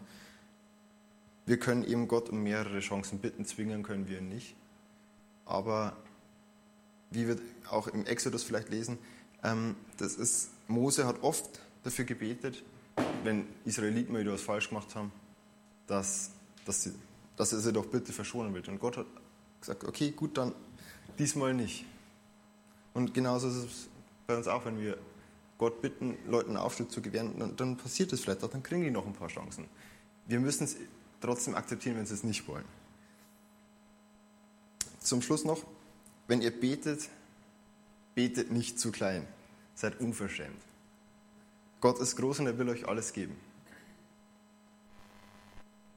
Wir 1.50 1.58
können 1.58 1.84
eben 1.84 2.08
Gott 2.08 2.30
um 2.30 2.44
mehrere 2.44 2.80
Chancen 2.80 3.18
bitten, 3.18 3.44
zwingen 3.44 3.82
können 3.82 4.08
wir 4.08 4.20
ihn 4.20 4.30
nicht. 4.30 4.56
Aber 5.46 5.98
wie 7.10 7.28
wir 7.28 7.40
auch 7.72 7.88
im 7.88 8.06
Exodus 8.06 8.44
vielleicht 8.44 8.70
lesen, 8.70 9.00
ähm, 9.44 9.76
das 9.98 10.14
ist, 10.14 10.52
Mose 10.68 11.08
hat 11.08 11.24
oft 11.24 11.60
dafür 11.82 12.06
gebetet, 12.06 12.64
wenn 13.24 13.48
Israeliten 13.66 14.14
mal 14.14 14.22
wieder 14.22 14.34
was 14.34 14.44
falsch 14.44 14.70
gemacht 14.70 14.94
haben, 14.94 15.12
dass, 15.88 16.30
dass, 16.66 16.84
sie, 16.84 16.94
dass 17.36 17.52
er 17.52 17.58
sie 17.58 17.74
doch 17.74 17.88
bitte 17.88 18.14
verschonen 18.14 18.54
will. 18.54 18.62
Und 18.70 18.80
Gott 18.80 18.98
hat 18.98 19.08
gesagt, 19.60 19.86
okay, 19.86 20.12
gut, 20.12 20.38
dann 20.38 20.54
diesmal 21.18 21.56
nicht. 21.56 21.84
Und 22.94 23.16
genauso 23.16 23.48
ist 23.48 23.56
es 23.56 23.90
bei 24.28 24.38
uns 24.38 24.48
auch, 24.48 24.66
wenn 24.66 24.80
wir 24.80 25.00
Gott 25.58 25.82
bitten, 25.82 26.16
Leuten 26.28 26.58
Aufschub 26.58 26.92
zu 26.92 27.02
gewähren, 27.02 27.40
dann, 27.40 27.56
dann 27.56 27.76
passiert 27.76 28.14
es 28.14 28.22
vielleicht 28.22 28.44
auch, 28.44 28.52
dann 28.52 28.62
kriegen 28.62 28.84
die 28.84 28.92
noch 28.92 29.08
ein 29.08 29.14
paar 29.14 29.30
Chancen. 29.30 29.66
Wir 30.28 30.40
müssen 30.40 30.66
es 30.66 30.76
trotzdem 31.22 31.56
akzeptieren, 31.56 31.98
wenn 31.98 32.06
sie 32.06 32.14
es 32.14 32.24
nicht 32.24 32.48
wollen. 32.48 32.66
Zum 35.00 35.22
Schluss 35.22 35.46
noch, 35.46 35.64
wenn 36.28 36.42
ihr 36.42 36.52
betet, 36.52 37.10
betet 38.16 38.52
nicht 38.52 38.80
zu 38.80 38.92
klein. 38.92 39.26
Seid 39.76 40.00
unverschämt. 40.00 40.62
Gott 41.82 42.00
ist 42.00 42.18
groß 42.18 42.40
und 42.40 42.48
er 42.48 42.58
will 42.58 42.70
euch 42.70 42.88
alles 42.88 43.14
geben. 43.14 43.36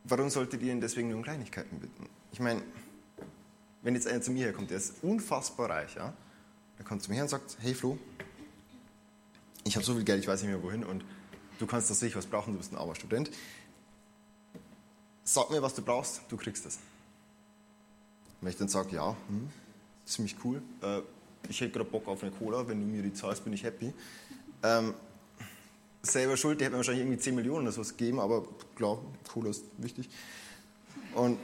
Warum 0.04 0.30
solltet 0.30 0.62
ihr 0.62 0.72
ihn 0.72 0.80
deswegen 0.80 1.08
nur 1.08 1.18
um 1.18 1.24
Kleinigkeiten 1.24 1.78
bitten? 1.80 2.08
Ich 2.32 2.40
meine, 2.40 2.62
wenn 3.82 3.94
jetzt 3.94 4.06
einer 4.06 4.20
zu 4.20 4.30
mir 4.30 4.46
herkommt, 4.46 4.70
der 4.70 4.78
ist 4.78 5.02
unfassbar 5.02 5.70
reich, 5.70 5.96
ja? 5.96 6.12
Er 6.78 6.84
kommt 6.84 7.02
zu 7.02 7.10
mir 7.10 7.16
her 7.16 7.24
und 7.24 7.28
sagt, 7.28 7.58
hey 7.60 7.74
Flo, 7.74 7.98
ich 9.64 9.76
habe 9.76 9.84
so 9.84 9.94
viel 9.94 10.04
Geld, 10.04 10.20
ich 10.20 10.28
weiß 10.28 10.42
nicht 10.42 10.50
mehr 10.50 10.62
wohin 10.62 10.84
und 10.84 11.04
du 11.58 11.66
kannst 11.66 11.90
das 11.90 12.00
sicher 12.00 12.16
was 12.16 12.26
brauchen, 12.26 12.52
du 12.52 12.58
bist 12.58 12.72
ein 12.72 12.78
armer 12.78 12.94
Student 12.94 13.30
sag 15.24 15.50
mir, 15.50 15.62
was 15.62 15.74
du 15.74 15.82
brauchst, 15.82 16.22
du 16.28 16.36
kriegst 16.36 16.66
es. 16.66 16.78
Wenn 18.40 18.50
ich 18.50 18.56
dann 18.56 18.68
sage, 18.68 18.96
ja, 18.96 19.16
hm, 19.28 19.48
ziemlich 20.04 20.36
cool, 20.44 20.62
äh, 20.82 21.00
ich 21.48 21.60
hätte 21.60 21.72
gerade 21.72 21.90
Bock 21.90 22.08
auf 22.08 22.22
eine 22.22 22.32
Cola, 22.32 22.66
wenn 22.68 22.80
du 22.80 22.86
mir 22.86 23.02
die 23.02 23.12
zahlst, 23.12 23.44
bin 23.44 23.52
ich 23.52 23.62
happy. 23.62 23.92
Ähm, 24.62 24.94
selber 26.02 26.36
schuld, 26.36 26.60
die 26.60 26.64
hätte 26.64 26.72
mir 26.72 26.78
wahrscheinlich 26.78 27.04
irgendwie 27.04 27.18
10 27.18 27.34
Millionen 27.34 27.66
oder 27.66 27.72
sowas 27.72 27.96
gegeben, 27.96 28.20
aber 28.20 28.46
klar, 28.76 28.98
Cola 29.32 29.50
ist 29.50 29.64
wichtig. 29.78 30.08
Und 31.14 31.38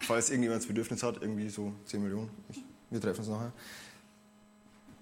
falls 0.00 0.30
irgendjemand 0.30 0.62
das 0.62 0.68
Bedürfnis 0.68 1.02
hat, 1.02 1.20
irgendwie 1.20 1.48
so 1.48 1.72
10 1.86 2.02
Millionen, 2.02 2.30
ich, 2.50 2.62
wir 2.90 3.00
treffen 3.00 3.20
uns 3.20 3.28
nachher. 3.28 3.52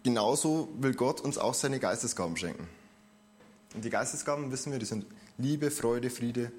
Genauso 0.02 0.68
will 0.78 0.94
Gott 0.94 1.20
uns 1.20 1.38
auch 1.38 1.54
seine 1.54 1.78
Geistesgaben 1.78 2.36
schenken. 2.36 2.66
Und 3.74 3.84
die 3.84 3.90
Geistesgaben, 3.90 4.50
wissen 4.50 4.72
wir, 4.72 4.78
die 4.78 4.84
sind 4.84 5.06
Liebe, 5.38 5.70
Freude, 5.70 6.10
Friede, 6.10 6.52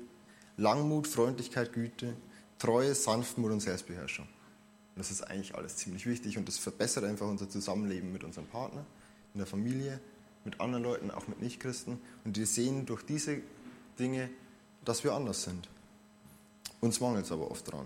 Langmut, 0.58 1.08
Freundlichkeit, 1.08 1.74
Güte, 1.74 2.16
Treue, 2.60 2.96
Sanftmut 2.96 3.52
und 3.52 3.60
Selbstbeherrschung. 3.60 4.26
Und 4.26 5.00
das 5.00 5.12
ist 5.12 5.24
eigentlich 5.24 5.56
alles 5.56 5.78
ziemlich 5.78 6.06
wichtig 6.06 6.38
und 6.38 6.48
das 6.48 6.58
verbessert 6.58 7.04
einfach 7.04 7.28
unser 7.28 7.50
Zusammenleben 7.50 8.14
mit 8.14 8.24
unserem 8.24 8.48
Partner, 8.48 8.86
in 9.34 9.40
der 9.40 9.48
Familie, 9.48 10.00
mit 10.46 10.62
anderen 10.62 10.84
Leuten, 10.84 11.12
auch 11.12 11.28
mit 11.28 11.42
Nichtchristen. 11.42 12.00
Und 12.24 12.38
wir 12.38 12.46
sehen 12.46 12.86
durch 12.86 13.04
diese 13.04 13.42
Dinge, 13.98 14.30
dass 14.86 15.04
wir 15.04 15.14
anders 15.14 15.44
sind. 15.44 15.68
Uns 16.82 17.00
mangelt 17.00 17.26
es 17.26 17.32
aber 17.32 17.50
oft 17.50 17.72
dran. 17.72 17.86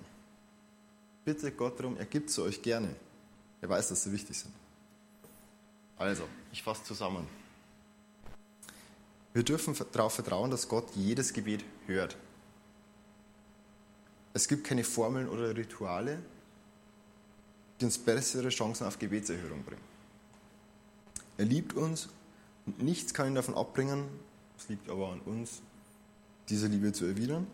Bitte 1.23 1.51
Gott 1.51 1.79
darum, 1.79 1.97
er 1.97 2.05
gibt 2.05 2.29
sie 2.29 2.41
euch 2.41 2.61
gerne. 2.61 2.89
Er 3.61 3.69
weiß, 3.69 3.89
dass 3.89 4.03
sie 4.03 4.11
wichtig 4.11 4.37
sind. 4.37 4.53
Also, 5.97 6.23
ich 6.51 6.63
fasse 6.63 6.83
zusammen. 6.83 7.27
Wir 9.33 9.43
dürfen 9.43 9.75
darauf 9.91 10.13
vertrauen, 10.13 10.51
dass 10.51 10.67
Gott 10.67 10.89
jedes 10.95 11.33
Gebet 11.33 11.63
hört. 11.85 12.17
Es 14.37 14.47
gibt 14.47 14.65
keine 14.65 14.83
Formeln 14.83 15.29
oder 15.29 15.57
Rituale, 15.57 16.19
die 17.81 17.85
uns 17.85 17.97
bessere 17.97 18.49
Chancen 18.49 18.85
auf 18.85 18.99
Gebetserhörung 18.99 19.63
bringen. 19.63 19.81
Er 21.39 21.45
liebt 21.45 21.73
uns 21.73 22.09
und 22.67 22.79
nichts 22.83 23.15
kann 23.15 23.29
ihn 23.29 23.33
davon 23.33 23.55
abbringen, 23.55 24.03
es 24.55 24.69
liegt 24.69 24.91
aber 24.91 25.11
an 25.11 25.21
uns, 25.21 25.63
diese 26.49 26.67
Liebe 26.67 26.93
zu 26.93 27.05
erwidern. 27.05 27.47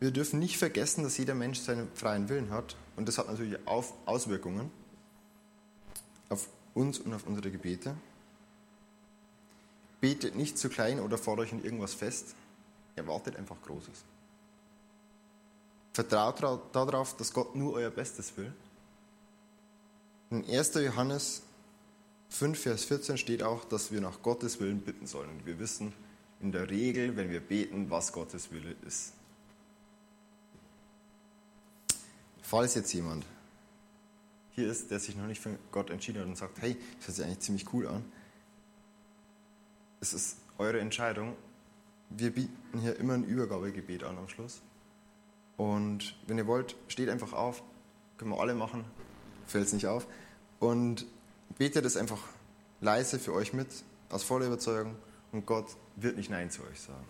Wir 0.00 0.10
dürfen 0.10 0.38
nicht 0.38 0.58
vergessen, 0.58 1.02
dass 1.02 1.16
jeder 1.16 1.34
Mensch 1.34 1.60
seinen 1.60 1.88
freien 1.94 2.28
Willen 2.28 2.50
hat 2.50 2.76
und 2.96 3.08
das 3.08 3.16
hat 3.16 3.28
natürlich 3.28 3.56
Auswirkungen 3.66 4.70
auf 6.28 6.46
uns 6.74 6.98
und 6.98 7.14
auf 7.14 7.26
unsere 7.26 7.50
Gebete. 7.50 7.94
Betet 10.02 10.36
nicht 10.36 10.58
zu 10.58 10.68
klein 10.68 11.00
oder 11.00 11.16
fordert 11.16 11.46
euch 11.46 11.52
in 11.52 11.64
irgendwas 11.64 11.94
fest. 11.94 12.34
Erwartet 12.96 13.36
einfach 13.36 13.56
Großes. 13.62 14.04
Vertraut 15.92 16.74
darauf, 16.74 17.16
dass 17.16 17.32
Gott 17.32 17.54
nur 17.54 17.74
euer 17.74 17.90
Bestes 17.90 18.36
will. 18.36 18.52
In 20.30 20.44
1. 20.48 20.74
Johannes 20.74 21.42
5, 22.28 22.58
Vers 22.58 22.84
14 22.84 23.18
steht 23.18 23.42
auch, 23.42 23.64
dass 23.64 23.90
wir 23.90 24.00
nach 24.00 24.22
Gottes 24.22 24.60
Willen 24.60 24.80
bitten 24.80 25.06
sollen. 25.06 25.28
Und 25.30 25.46
wir 25.46 25.58
wissen 25.58 25.92
in 26.40 26.52
der 26.52 26.70
Regel, 26.70 27.16
wenn 27.16 27.30
wir 27.30 27.40
beten, 27.40 27.90
was 27.90 28.12
Gottes 28.12 28.52
Wille 28.52 28.76
ist. 28.86 29.12
Falls 32.42 32.74
jetzt 32.74 32.92
jemand 32.92 33.24
hier 34.52 34.70
ist, 34.70 34.90
der 34.90 35.00
sich 35.00 35.16
noch 35.16 35.26
nicht 35.26 35.40
für 35.40 35.56
Gott 35.70 35.90
entschieden 35.90 36.20
hat 36.20 36.28
und 36.28 36.36
sagt, 36.36 36.60
hey, 36.60 36.76
das 36.98 37.08
hört 37.08 37.16
sich 37.16 37.24
eigentlich 37.24 37.40
ziemlich 37.40 37.72
cool 37.72 37.86
an, 37.86 38.04
es 40.00 40.12
ist 40.14 40.36
eure 40.58 40.80
Entscheidung. 40.80 41.36
Wir 42.08 42.30
bieten 42.30 42.80
hier 42.80 42.96
immer 42.96 43.14
ein 43.14 43.24
Übergabegebet 43.24 44.02
an 44.02 44.18
am 44.18 44.28
Schluss. 44.28 44.60
Und 45.60 46.16
wenn 46.26 46.38
ihr 46.38 46.46
wollt, 46.46 46.74
steht 46.88 47.10
einfach 47.10 47.34
auf, 47.34 47.62
können 48.16 48.30
wir 48.30 48.40
alle 48.40 48.54
machen, 48.54 48.86
fällt 49.46 49.66
es 49.66 49.74
nicht 49.74 49.86
auf. 49.86 50.06
Und 50.58 51.04
betet 51.58 51.84
es 51.84 51.98
einfach 51.98 52.22
leise 52.80 53.18
für 53.18 53.34
euch 53.34 53.52
mit, 53.52 53.68
aus 54.08 54.22
voller 54.22 54.46
Überzeugung. 54.46 54.96
Und 55.32 55.44
Gott 55.44 55.66
wird 55.96 56.16
nicht 56.16 56.30
Nein 56.30 56.50
zu 56.50 56.62
euch 56.62 56.80
sagen. 56.80 57.04